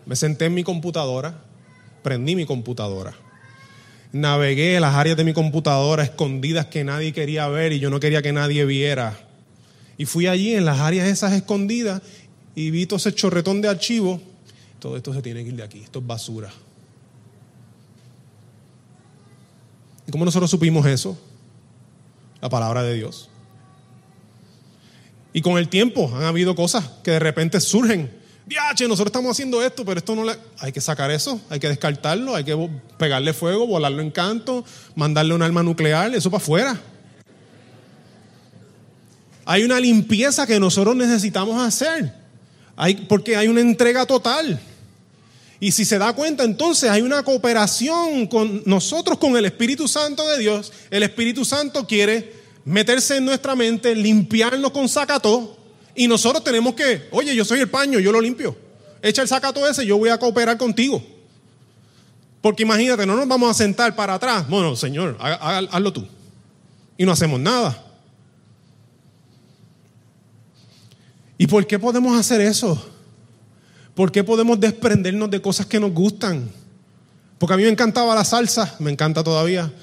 [0.06, 1.44] Me senté en mi computadora,
[2.02, 3.14] prendí mi computadora,
[4.18, 8.22] navegué las áreas de mi computadora escondidas que nadie quería ver y yo no quería
[8.22, 9.18] que nadie viera.
[9.98, 12.02] Y fui allí en las áreas esas escondidas
[12.56, 14.22] y vi todo ese chorretón de archivos.
[14.80, 16.52] Todo esto se tiene que ir de aquí, esto es basura.
[20.08, 21.18] ¿Y cómo nosotros supimos eso?
[22.42, 23.30] La palabra de Dios.
[25.34, 28.17] Y con el tiempo han habido cosas que de repente surgen.
[28.48, 30.34] Diache, nosotros estamos haciendo esto, pero esto no le.
[30.60, 34.64] Hay que sacar eso, hay que descartarlo, hay que pegarle fuego, volarlo en canto,
[34.96, 36.82] mandarle un arma nuclear, eso para afuera.
[39.44, 42.14] Hay una limpieza que nosotros necesitamos hacer.
[43.10, 44.60] Porque hay una entrega total.
[45.60, 50.28] Y si se da cuenta, entonces hay una cooperación con nosotros, con el Espíritu Santo
[50.28, 50.72] de Dios.
[50.90, 52.34] El Espíritu Santo quiere
[52.64, 55.57] meterse en nuestra mente, limpiarnos con sacató.
[56.00, 58.56] Y nosotros tenemos que, oye, yo soy el paño, yo lo limpio.
[59.02, 61.04] Echa el sacató ese, yo voy a cooperar contigo.
[62.40, 64.48] Porque imagínate, no nos vamos a sentar para atrás.
[64.48, 66.08] Bueno, Señor, hazlo tú.
[67.00, 67.84] Y no hacemos nada.
[71.40, 72.80] ¿Y por qué podemos hacer eso?
[73.96, 76.48] ¿Por qué podemos desprendernos de cosas que nos gustan?
[77.40, 79.74] Porque a mí me encantaba la salsa, me encanta todavía.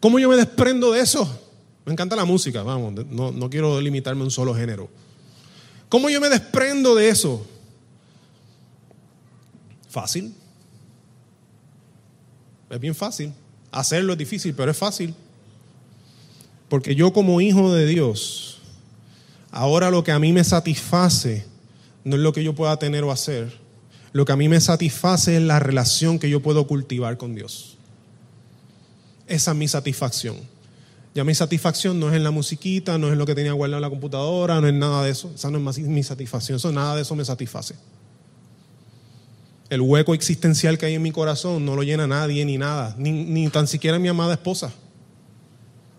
[0.00, 1.40] ¿Cómo yo me desprendo de eso?
[1.84, 4.90] Me encanta la música, vamos, no, no quiero limitarme a un solo género.
[5.90, 7.44] ¿Cómo yo me desprendo de eso?
[9.90, 10.32] Fácil.
[12.70, 13.32] Es bien fácil.
[13.72, 15.14] Hacerlo es difícil, pero es fácil.
[16.68, 18.60] Porque yo como hijo de Dios,
[19.50, 21.44] ahora lo que a mí me satisface
[22.04, 23.52] no es lo que yo pueda tener o hacer.
[24.12, 27.76] Lo que a mí me satisface es la relación que yo puedo cultivar con Dios.
[29.26, 30.36] Esa es mi satisfacción.
[31.14, 33.78] Ya mi satisfacción no es en la musiquita, no es en lo que tenía guardado
[33.78, 35.32] en la computadora, no es nada de eso.
[35.34, 37.74] Esa no es mi satisfacción, eso, nada de eso me satisface.
[39.68, 43.48] El hueco existencial que hay en mi corazón no lo llena nadie ni nada, ni,
[43.48, 44.72] tan siquiera mi amada esposa.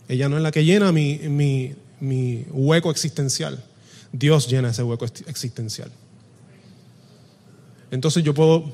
[0.07, 1.75] Ella no es la que llena mi
[2.51, 3.63] hueco existencial.
[4.11, 5.91] Dios llena ese hueco existencial.
[7.91, 8.71] Entonces yo puedo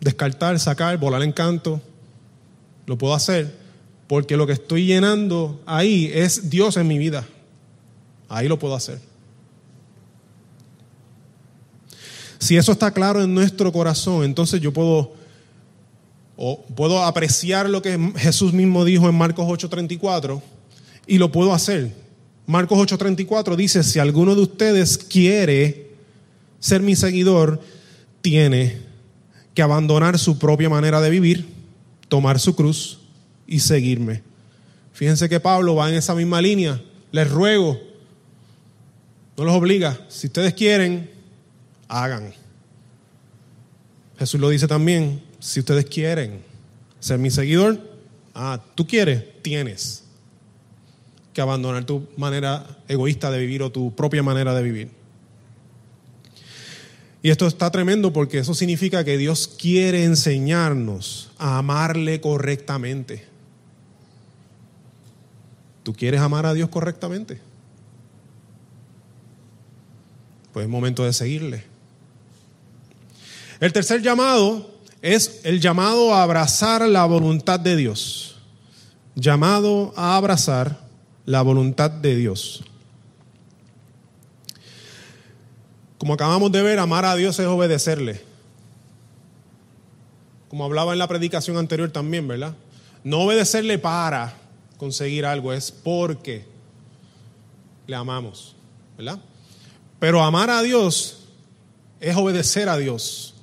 [0.00, 1.80] descartar, sacar, volar en canto,
[2.86, 3.54] lo puedo hacer,
[4.08, 7.28] porque lo que estoy llenando ahí es Dios en mi vida.
[8.28, 8.98] Ahí lo puedo hacer.
[12.38, 15.12] Si eso está claro en nuestro corazón, entonces yo puedo,
[16.36, 20.40] o puedo apreciar lo que Jesús mismo dijo en Marcos 8:34
[21.06, 21.92] y lo puedo hacer.
[22.46, 25.90] Marcos 8:34 dice, si alguno de ustedes quiere
[26.60, 27.60] ser mi seguidor,
[28.22, 28.78] tiene
[29.52, 31.46] que abandonar su propia manera de vivir,
[32.08, 32.97] tomar su cruz
[33.48, 34.22] y seguirme.
[34.92, 36.80] Fíjense que Pablo va en esa misma línea.
[37.10, 37.80] Les ruego,
[39.36, 41.10] no los obliga, si ustedes quieren,
[41.88, 42.34] hagan.
[44.18, 46.42] Jesús lo dice también, si ustedes quieren
[47.00, 47.80] ser mi seguidor,
[48.34, 50.04] ah, tú quieres, tienes
[51.32, 54.90] que abandonar tu manera egoísta de vivir o tu propia manera de vivir.
[57.22, 63.27] Y esto está tremendo porque eso significa que Dios quiere enseñarnos a amarle correctamente.
[65.88, 67.40] ¿Tú quieres amar a Dios correctamente?
[70.52, 71.64] Pues es momento de seguirle.
[73.58, 74.70] El tercer llamado
[75.00, 78.36] es el llamado a abrazar la voluntad de Dios.
[79.14, 80.78] Llamado a abrazar
[81.24, 82.62] la voluntad de Dios.
[85.96, 88.20] Como acabamos de ver, amar a Dios es obedecerle.
[90.50, 92.54] Como hablaba en la predicación anterior también, ¿verdad?
[93.04, 94.47] No obedecerle para
[94.78, 96.46] conseguir algo, es porque
[97.86, 98.56] le amamos,
[98.96, 99.20] ¿verdad?
[99.98, 101.26] Pero amar a Dios
[102.00, 103.34] es obedecer a Dios.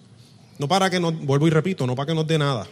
[0.57, 2.65] No para que nos, vuelvo y repito, no para que nos dé nada.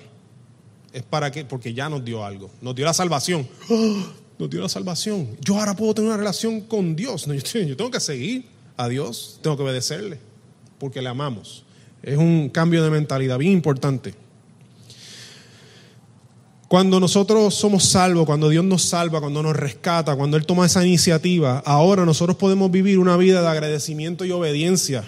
[0.91, 2.49] Es para que, porque ya nos dio algo.
[2.61, 3.47] Nos dio la salvación
[4.38, 5.38] nos dio la salvación.
[5.41, 7.25] Yo ahora puedo tener una relación con Dios.
[7.53, 8.45] yo, tengo que seguir
[8.77, 10.19] a Dios, tengo que obedecerle,
[10.79, 11.63] porque le amamos.
[12.01, 14.13] Es un cambio de mentalidad bien importante.
[16.74, 20.84] Cuando nosotros somos salvos, cuando Dios nos salva, cuando nos rescata, cuando Él toma esa
[20.84, 25.03] iniciativa, ahora nosotros podemos vivir una vida de agradecimiento y obediencia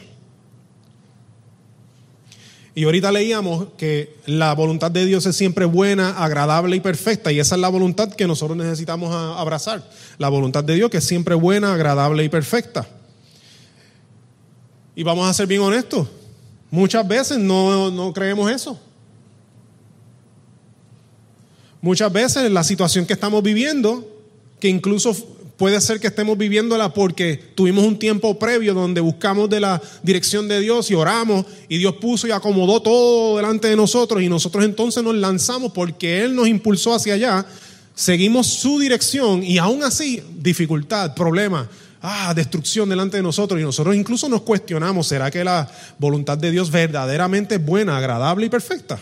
[2.75, 7.31] y ahorita leíamos que la voluntad de Dios es siempre buena, agradable y perfecta.
[7.31, 9.89] Y esa es la voluntad que nosotros necesitamos abrazar.
[10.19, 12.85] La voluntad de Dios que es siempre buena, agradable y perfecta.
[14.93, 16.07] Y vamos a ser bien honestos.
[16.69, 18.79] Muchas veces no, no creemos eso.
[21.85, 24.11] Muchas veces la situación que estamos viviendo
[24.59, 25.13] que incluso
[25.55, 30.47] puede ser que estemos viviéndola porque tuvimos un tiempo previo donde buscamos de la dirección
[30.47, 34.65] de Dios y oramos y Dios puso y acomodó todo delante de nosotros y nosotros
[34.65, 37.45] entonces nos lanzamos porque Él nos impulsó hacia allá,
[37.93, 41.69] seguimos su dirección y aún así dificultad, problema,
[42.01, 45.69] ah, destrucción delante de nosotros y nosotros incluso nos cuestionamos, ¿será que la
[45.99, 48.99] voluntad de Dios verdaderamente es buena, agradable y perfecta?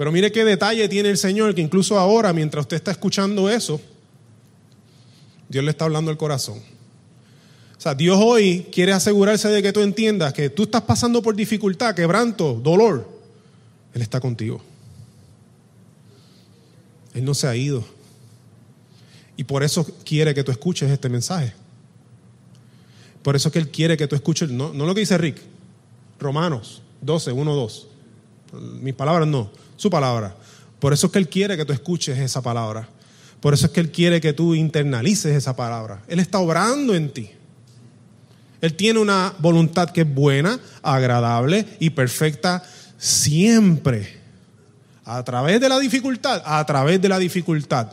[0.00, 3.78] Pero mire qué detalle tiene el Señor, que incluso ahora, mientras usted está escuchando eso,
[5.46, 6.58] Dios le está hablando al corazón.
[7.76, 11.36] O sea, Dios hoy quiere asegurarse de que tú entiendas que tú estás pasando por
[11.36, 13.06] dificultad, quebranto, dolor.
[13.92, 14.62] Él está contigo.
[17.12, 17.84] Él no se ha ido.
[19.36, 21.52] Y por eso quiere que tú escuches este mensaje.
[23.22, 25.42] Por eso que Él quiere que tú escuches, no, no lo que dice Rick,
[26.18, 27.89] Romanos 12, 1, 2.
[28.52, 30.34] Mis palabras no su palabra.
[30.78, 32.88] Por eso es que Él quiere que tú escuches esa palabra.
[33.40, 36.02] Por eso es que Él quiere que tú internalices esa palabra.
[36.06, 37.30] Él está obrando en ti.
[38.60, 42.62] Él tiene una voluntad que es buena, agradable y perfecta
[42.98, 44.20] siempre.
[45.04, 47.88] A través de la dificultad, a través de la dificultad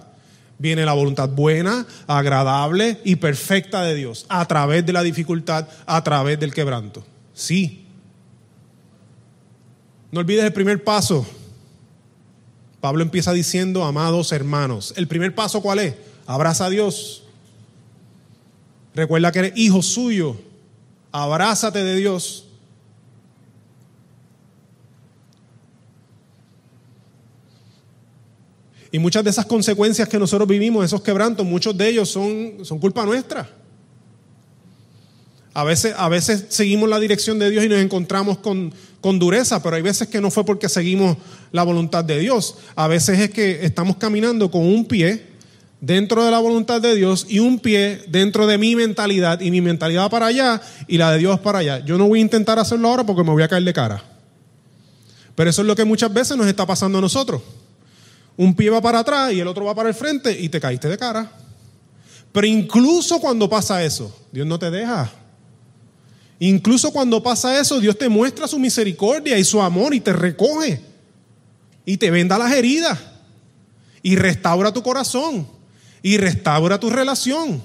[0.59, 4.25] viene la voluntad buena, agradable y perfecta de Dios.
[4.27, 7.05] A través de la dificultad, a través del quebranto.
[7.33, 7.86] Sí.
[10.11, 11.25] No olvides el primer paso
[12.79, 15.95] Pablo empieza diciendo, amados hermanos, el primer paso cuál es?
[16.25, 17.23] Abraza a Dios.
[18.93, 20.37] Recuerda que eres hijo suyo.
[21.11, 22.45] Abrázate de Dios.
[28.91, 32.79] Y muchas de esas consecuencias que nosotros vivimos, esos quebrantos, muchos de ellos son, son
[32.79, 33.49] culpa nuestra.
[35.53, 39.61] A veces, a veces seguimos la dirección de Dios y nos encontramos con, con dureza,
[39.61, 41.17] pero hay veces que no fue porque seguimos
[41.51, 42.55] la voluntad de Dios.
[42.75, 45.27] A veces es que estamos caminando con un pie
[45.79, 49.61] dentro de la voluntad de Dios y un pie dentro de mi mentalidad y mi
[49.61, 51.79] mentalidad para allá y la de Dios para allá.
[51.85, 54.03] Yo no voy a intentar hacerlo ahora porque me voy a caer de cara.
[55.35, 57.41] Pero eso es lo que muchas veces nos está pasando a nosotros.
[58.35, 60.89] Un pie va para atrás y el otro va para el frente y te caíste
[60.89, 61.31] de cara.
[62.31, 65.11] Pero incluso cuando pasa eso, Dios no te deja.
[66.39, 70.81] Incluso cuando pasa eso, Dios te muestra su misericordia y su amor y te recoge
[71.85, 72.99] y te venda las heridas
[74.03, 75.47] y restaura tu corazón
[76.03, 77.63] y restaura tu relación.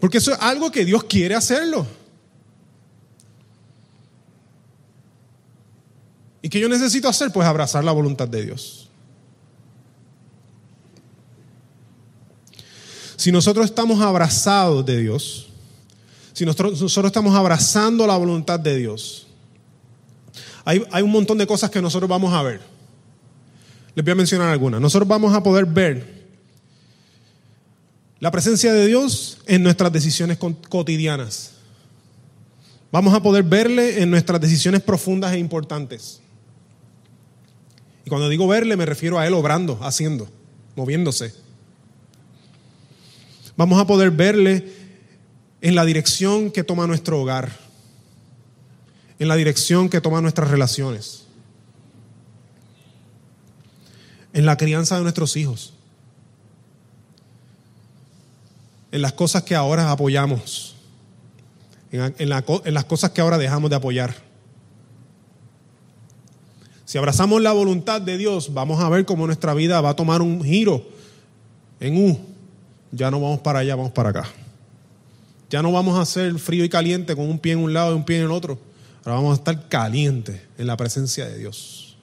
[0.00, 1.86] Porque eso es algo que Dios quiere hacerlo.
[6.42, 7.30] ¿Y qué yo necesito hacer?
[7.32, 8.88] Pues abrazar la voluntad de Dios.
[13.16, 15.49] Si nosotros estamos abrazados de Dios,
[16.40, 19.26] si nosotros, estamos abrazando la voluntad de Dios,
[20.64, 22.62] hay, hay un montón de cosas que nosotros vamos a ver.
[23.94, 24.80] Les voy a mencionar algunas.
[24.80, 26.30] Nosotros vamos a poder ver
[28.20, 31.50] la presencia de Dios en nuestras decisiones cotidianas.
[32.90, 36.22] Vamos a poder verle en nuestras decisiones profundas e importantes.
[38.06, 40.26] Y cuando digo verle me refiero a Él obrando, haciendo,
[40.74, 41.34] moviéndose.
[43.58, 44.79] Vamos a poder verle
[45.60, 47.50] en la dirección que toma nuestro hogar,
[49.18, 51.24] en la dirección que toma nuestras relaciones,
[54.32, 55.74] en la crianza de nuestros hijos,
[58.92, 60.76] en las cosas que ahora apoyamos,
[61.92, 64.14] en, las cosas que ahora dejamos de apoyar.
[66.84, 70.22] Si abrazamos la voluntad de Dios, vamos a ver cómo nuestra vida va a tomar
[70.22, 70.84] un giro
[71.78, 72.18] en U.
[72.90, 74.28] Ya no vamos para allá, vamos para acá.
[75.50, 77.96] Ya no vamos a ser frío y caliente con un pie en un lado y
[77.96, 78.58] un pie en el otro.
[79.04, 81.96] Ahora vamos a estar calientes en la presencia de Dios.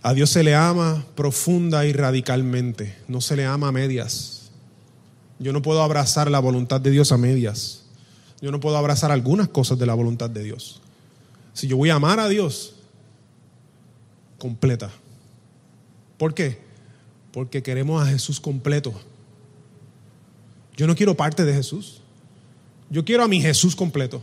[0.00, 4.50] A Dios se le ama profunda y radicalmente, no se le ama a medias.
[5.40, 7.82] Yo no puedo abrazar la voluntad de Dios a medias.
[8.40, 10.80] Yo no puedo abrazar algunas cosas de la voluntad de Dios.
[11.52, 12.76] Si yo voy a amar a Dios,
[14.38, 14.90] completa.
[16.16, 16.67] ¿Por qué?
[17.32, 18.92] Porque queremos a Jesús completo.
[20.76, 22.00] Yo no quiero parte de Jesús.
[22.90, 24.22] Yo quiero a mi Jesús completo.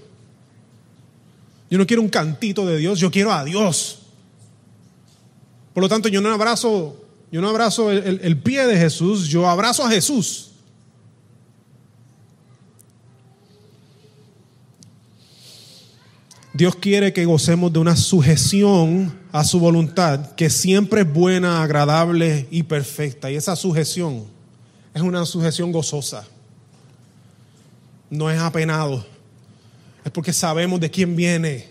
[1.70, 4.00] Yo no quiero un cantito de Dios, yo quiero a Dios.
[5.74, 6.96] Por lo tanto, yo no abrazo,
[7.32, 10.52] yo no abrazo el, el pie de Jesús, yo abrazo a Jesús.
[16.56, 22.48] Dios quiere que gocemos de una sujeción a su voluntad que siempre es buena, agradable
[22.50, 23.30] y perfecta.
[23.30, 24.24] Y esa sujeción
[24.94, 26.26] es una sujeción gozosa.
[28.10, 29.06] no es apenado,
[30.06, 31.68] es porque sabemos de quién viene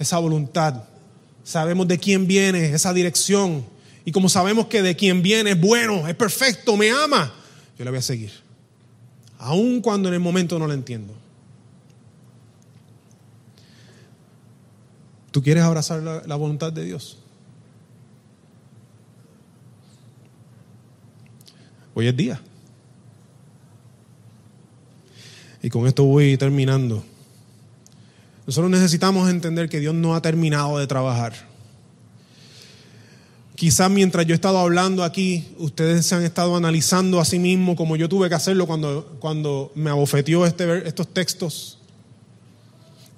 [0.00, 0.82] esa voluntad,
[1.44, 3.64] sabemos de quién viene esa dirección
[4.04, 7.32] y como sabemos que de quién viene es bueno, es perfecto, me ama,
[7.78, 8.32] yo le voy a seguir,
[9.38, 11.14] aun cuando en el momento no lo entiendo.
[15.30, 17.18] ¿Tú quieres abrazar la, voluntad de Dios?
[21.94, 22.40] Hoy es día.
[25.62, 27.04] Y con esto voy terminando.
[28.46, 31.34] Nosotros necesitamos entender que Dios no ha terminado de trabajar.
[33.54, 37.76] Quizás mientras yo he estado hablando aquí, ustedes se han estado analizando a sí mismos
[37.76, 41.79] como yo tuve que hacerlo cuando, cuando me abofeteó este, estos textos.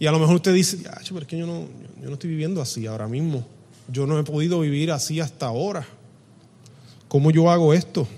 [0.03, 1.69] Y a lo mejor usted dice, pero es que yo no,
[2.03, 3.47] yo no estoy viviendo así ahora mismo.
[3.87, 5.87] Yo no he podido vivir así hasta ahora.
[7.07, 8.09] ¿Cómo yo hago esto?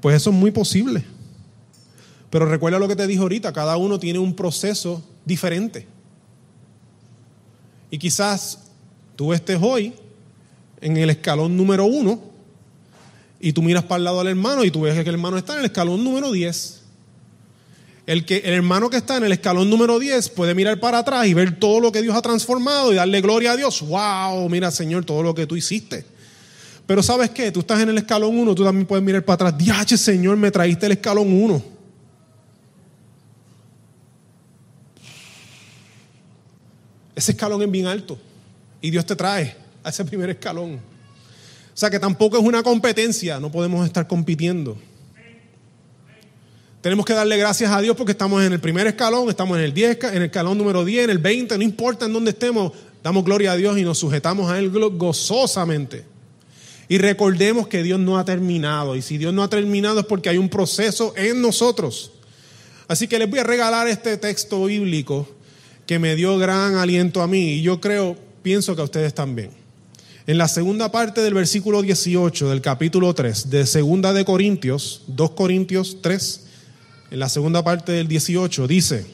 [0.00, 1.04] Pues eso es muy posible.
[2.30, 5.86] Pero recuerda lo que te dije ahorita, cada uno tiene un proceso diferente.
[7.90, 8.60] Y quizás
[9.14, 9.92] tú estés hoy
[10.80, 12.18] en el escalón número uno
[13.38, 15.52] y tú miras para el lado del hermano y tú ves que el hermano está
[15.52, 16.79] en el escalón número 10.
[18.06, 21.26] El, que, el hermano que está en el escalón número 10 puede mirar para atrás
[21.26, 23.82] y ver todo lo que Dios ha transformado y darle gloria a Dios.
[23.82, 24.48] ¡Wow!
[24.48, 26.04] Mira, Señor, todo lo que tú hiciste.
[26.86, 27.52] Pero ¿sabes qué?
[27.52, 29.58] Tú estás en el escalón 1, tú también puedes mirar para atrás.
[29.58, 31.62] Diache, Señor, me traíste el escalón 1.
[37.14, 38.18] Ese escalón es bien alto
[38.80, 40.74] y Dios te trae a ese primer escalón.
[40.76, 44.76] O sea que tampoco es una competencia, no podemos estar compitiendo.
[46.80, 49.74] Tenemos que darle gracias a Dios porque estamos en el primer escalón, estamos en el
[49.74, 52.72] 10, en el escalón número 10, en el 20, no importa en dónde estemos,
[53.02, 56.04] damos gloria a Dios y nos sujetamos a Él gozosamente.
[56.88, 58.96] Y recordemos que Dios no ha terminado.
[58.96, 62.12] Y si Dios no ha terminado es porque hay un proceso en nosotros.
[62.88, 65.28] Así que les voy a regalar este texto bíblico
[65.86, 67.52] que me dio gran aliento a mí.
[67.52, 69.50] Y yo creo, pienso que a ustedes también.
[70.26, 75.30] En la segunda parte del versículo 18 del capítulo 3 de Segunda de Corintios, 2
[75.30, 76.46] Corintios 3,
[77.10, 79.06] en la segunda parte del 18 dice,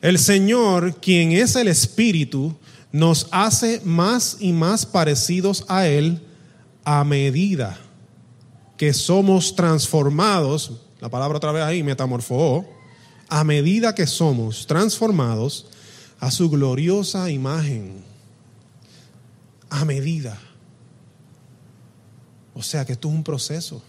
[0.00, 2.54] el Señor, quien es el Espíritu,
[2.92, 6.20] nos hace más y más parecidos a Él
[6.84, 7.78] a medida
[8.76, 12.66] que somos transformados, la palabra otra vez ahí, metamorfó,
[13.28, 15.66] a medida que somos transformados
[16.20, 18.02] a su gloriosa imagen.
[19.70, 20.38] A medida.
[22.54, 23.82] O sea que esto es un proceso.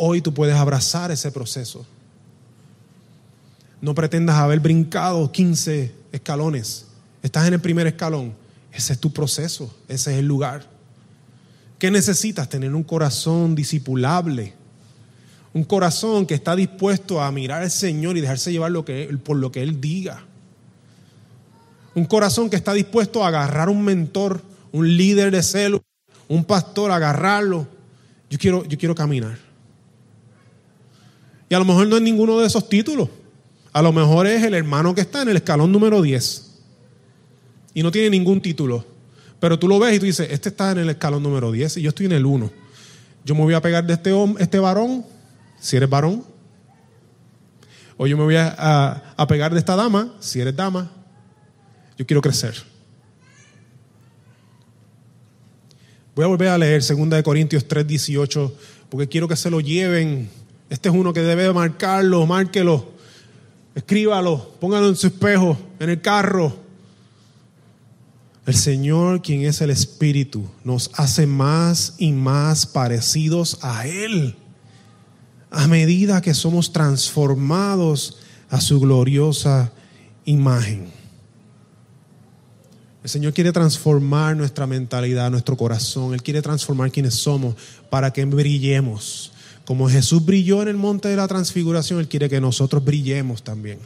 [0.00, 1.84] Hoy tú puedes abrazar ese proceso.
[3.80, 6.86] No pretendas haber brincado 15 escalones.
[7.20, 8.32] Estás en el primer escalón.
[8.72, 9.74] Ese es tu proceso.
[9.88, 10.64] Ese es el lugar.
[11.80, 12.48] ¿Qué necesitas?
[12.48, 14.54] Tener un corazón discipulable.
[15.52, 18.72] Un corazón que está dispuesto a mirar al Señor y dejarse llevar
[19.24, 20.24] por lo que Él diga.
[21.96, 25.82] Un corazón que está dispuesto a agarrar un mentor, un líder de celo,
[26.28, 27.66] un pastor, agarrarlo.
[28.30, 29.47] Yo quiero, yo quiero caminar.
[31.48, 33.08] Y a lo mejor no es ninguno de esos títulos.
[33.72, 36.44] A lo mejor es el hermano que está en el escalón número 10
[37.74, 38.84] y no tiene ningún título.
[39.40, 41.82] Pero tú lo ves y tú dices, este está en el escalón número 10 y
[41.82, 42.50] yo estoy en el 1.
[43.24, 45.04] Yo me voy a pegar de este, este varón,
[45.60, 46.24] si eres varón.
[47.96, 50.90] O yo me voy a, a pegar de esta dama, si eres dama.
[51.96, 52.54] Yo quiero crecer.
[56.14, 58.56] Voy a volver a leer 2 Corintios 3, 18,
[58.88, 60.28] porque quiero que se lo lleven.
[60.70, 62.92] Este es uno que debe marcarlo, márquelo,
[63.74, 66.56] escríbalo, póngalo en su espejo, en el carro.
[68.46, 74.36] El Señor, quien es el Espíritu, nos hace más y más parecidos a Él
[75.50, 78.18] a medida que somos transformados
[78.50, 79.72] a su gloriosa
[80.24, 80.90] imagen.
[83.02, 86.12] El Señor quiere transformar nuestra mentalidad, nuestro corazón.
[86.12, 87.54] Él quiere transformar quienes somos
[87.88, 89.32] para que brillemos.
[89.68, 93.78] Como Jesús brilló en el monte de la transfiguración, Él quiere que nosotros brillemos también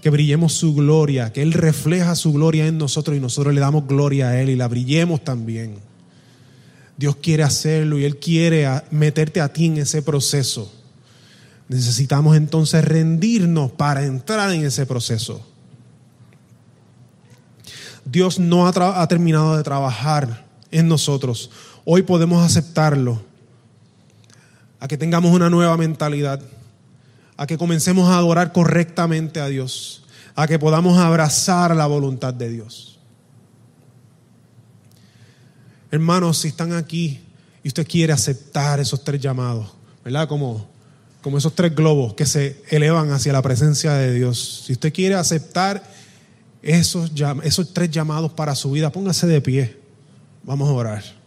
[0.00, 3.86] que brillemos su gloria, que Él refleja su gloria en nosotros y nosotros le damos
[3.86, 5.76] gloria a Él y la brillemos también.
[6.96, 10.72] Dios quiere hacerlo y Él quiere meterte a ti en ese proceso.
[11.68, 15.46] Necesitamos entonces rendirnos para entrar en ese proceso.
[18.04, 21.48] Dios no ha, ha terminado de trabajar en nosotros.
[21.84, 23.22] Hoy podemos aceptarlo.
[24.82, 26.42] A que tengamos una nueva mentalidad
[27.36, 30.04] a que comencemos a adorar correctamente a Dios,
[30.34, 32.98] a que podamos abrazar la voluntad de Dios.
[35.90, 37.20] Hermanos, si están aquí
[37.64, 39.72] y usted quiere aceptar esos tres llamados,
[40.04, 40.28] ¿verdad?
[40.28, 40.66] Como,
[41.20, 44.64] como esos tres globos que se elevan hacia la presencia de Dios.
[44.66, 45.82] Si usted quiere aceptar
[46.62, 47.10] esos,
[47.42, 49.76] esos tres llamados para su vida, póngase de pie.
[50.44, 51.21] Vamos a orar.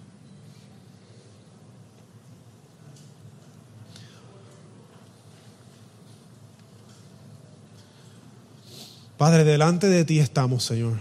[9.18, 11.00] Padre, delante de ti estamos, Señor.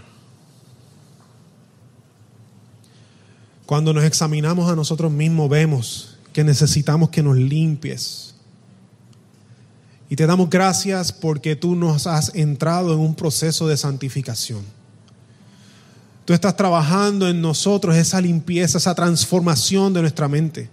[3.65, 8.35] Cuando nos examinamos a nosotros mismos, vemos que necesitamos que nos limpies.
[10.09, 14.63] Y te damos gracias porque tú nos has entrado en un proceso de santificación.
[16.25, 20.69] Tú estás trabajando en nosotros esa limpieza, esa transformación de nuestra mente.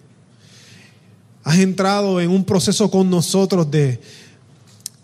[1.45, 4.01] Has entrado en un proceso con nosotros de,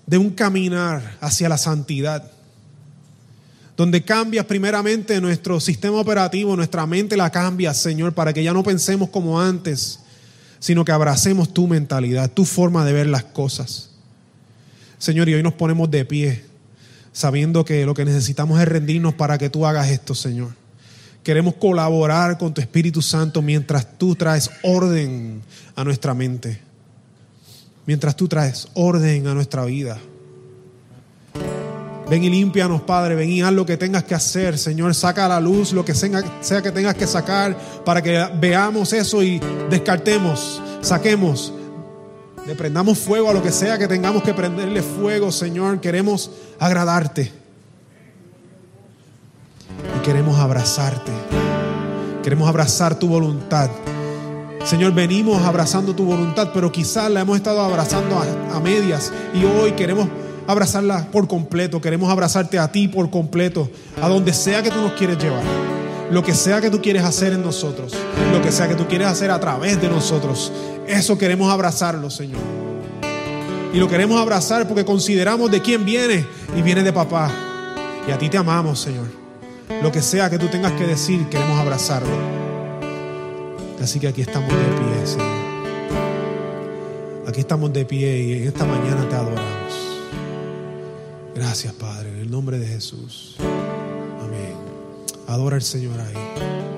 [0.08, 2.32] de un caminar hacia la santidad,
[3.76, 8.62] donde cambias primeramente nuestro sistema operativo, nuestra mente la cambias, Señor, para que ya no
[8.62, 10.00] pensemos como antes,
[10.60, 13.90] sino que abracemos tu mentalidad, tu forma de ver las cosas.
[14.96, 16.42] Señor, y hoy nos ponemos de pie,
[17.12, 20.54] sabiendo que lo que necesitamos es rendirnos para que tú hagas esto, Señor.
[21.22, 25.42] Queremos colaborar con tu Espíritu Santo mientras tú traes orden
[25.76, 26.67] a nuestra mente
[27.88, 29.96] mientras tú traes orden a nuestra vida.
[32.10, 33.14] Ven y límpianos, Padre.
[33.14, 34.94] Ven y haz lo que tengas que hacer, Señor.
[34.94, 39.22] Saca a la luz lo que sea que tengas que sacar para que veamos eso
[39.22, 41.54] y descartemos, saquemos,
[42.46, 45.80] le prendamos fuego a lo que sea que tengamos que prenderle fuego, Señor.
[45.80, 47.32] Queremos agradarte
[49.96, 51.12] y queremos abrazarte.
[52.22, 53.70] Queremos abrazar tu voluntad.
[54.64, 58.18] Señor, venimos abrazando tu voluntad, pero quizás la hemos estado abrazando
[58.52, 60.08] a, medias y hoy queremos
[60.46, 63.70] abrazarla por completo, queremos abrazarte a ti por completo,
[64.02, 65.42] a donde sea que tú nos quieres llevar,
[66.10, 67.94] lo que sea que tú quieres hacer en nosotros,
[68.32, 70.52] lo que sea que tú quieres hacer a través de nosotros,
[70.86, 72.40] eso queremos abrazarlo, Señor.
[73.72, 77.30] Y lo queremos abrazar porque consideramos de quién viene y viene de papá.
[78.06, 79.06] Y a ti te amamos, Señor.
[79.82, 82.47] Lo que sea que tú tengas que decir, queremos abrazarlo.
[83.82, 85.38] Así que aquí estamos de pie, Señor.
[87.28, 89.98] Aquí estamos de pie y en esta mañana te adoramos.
[91.34, 93.36] Gracias, Padre, en el nombre de Jesús.
[94.20, 94.54] Amén.
[95.26, 96.77] Adora al Señor ahí.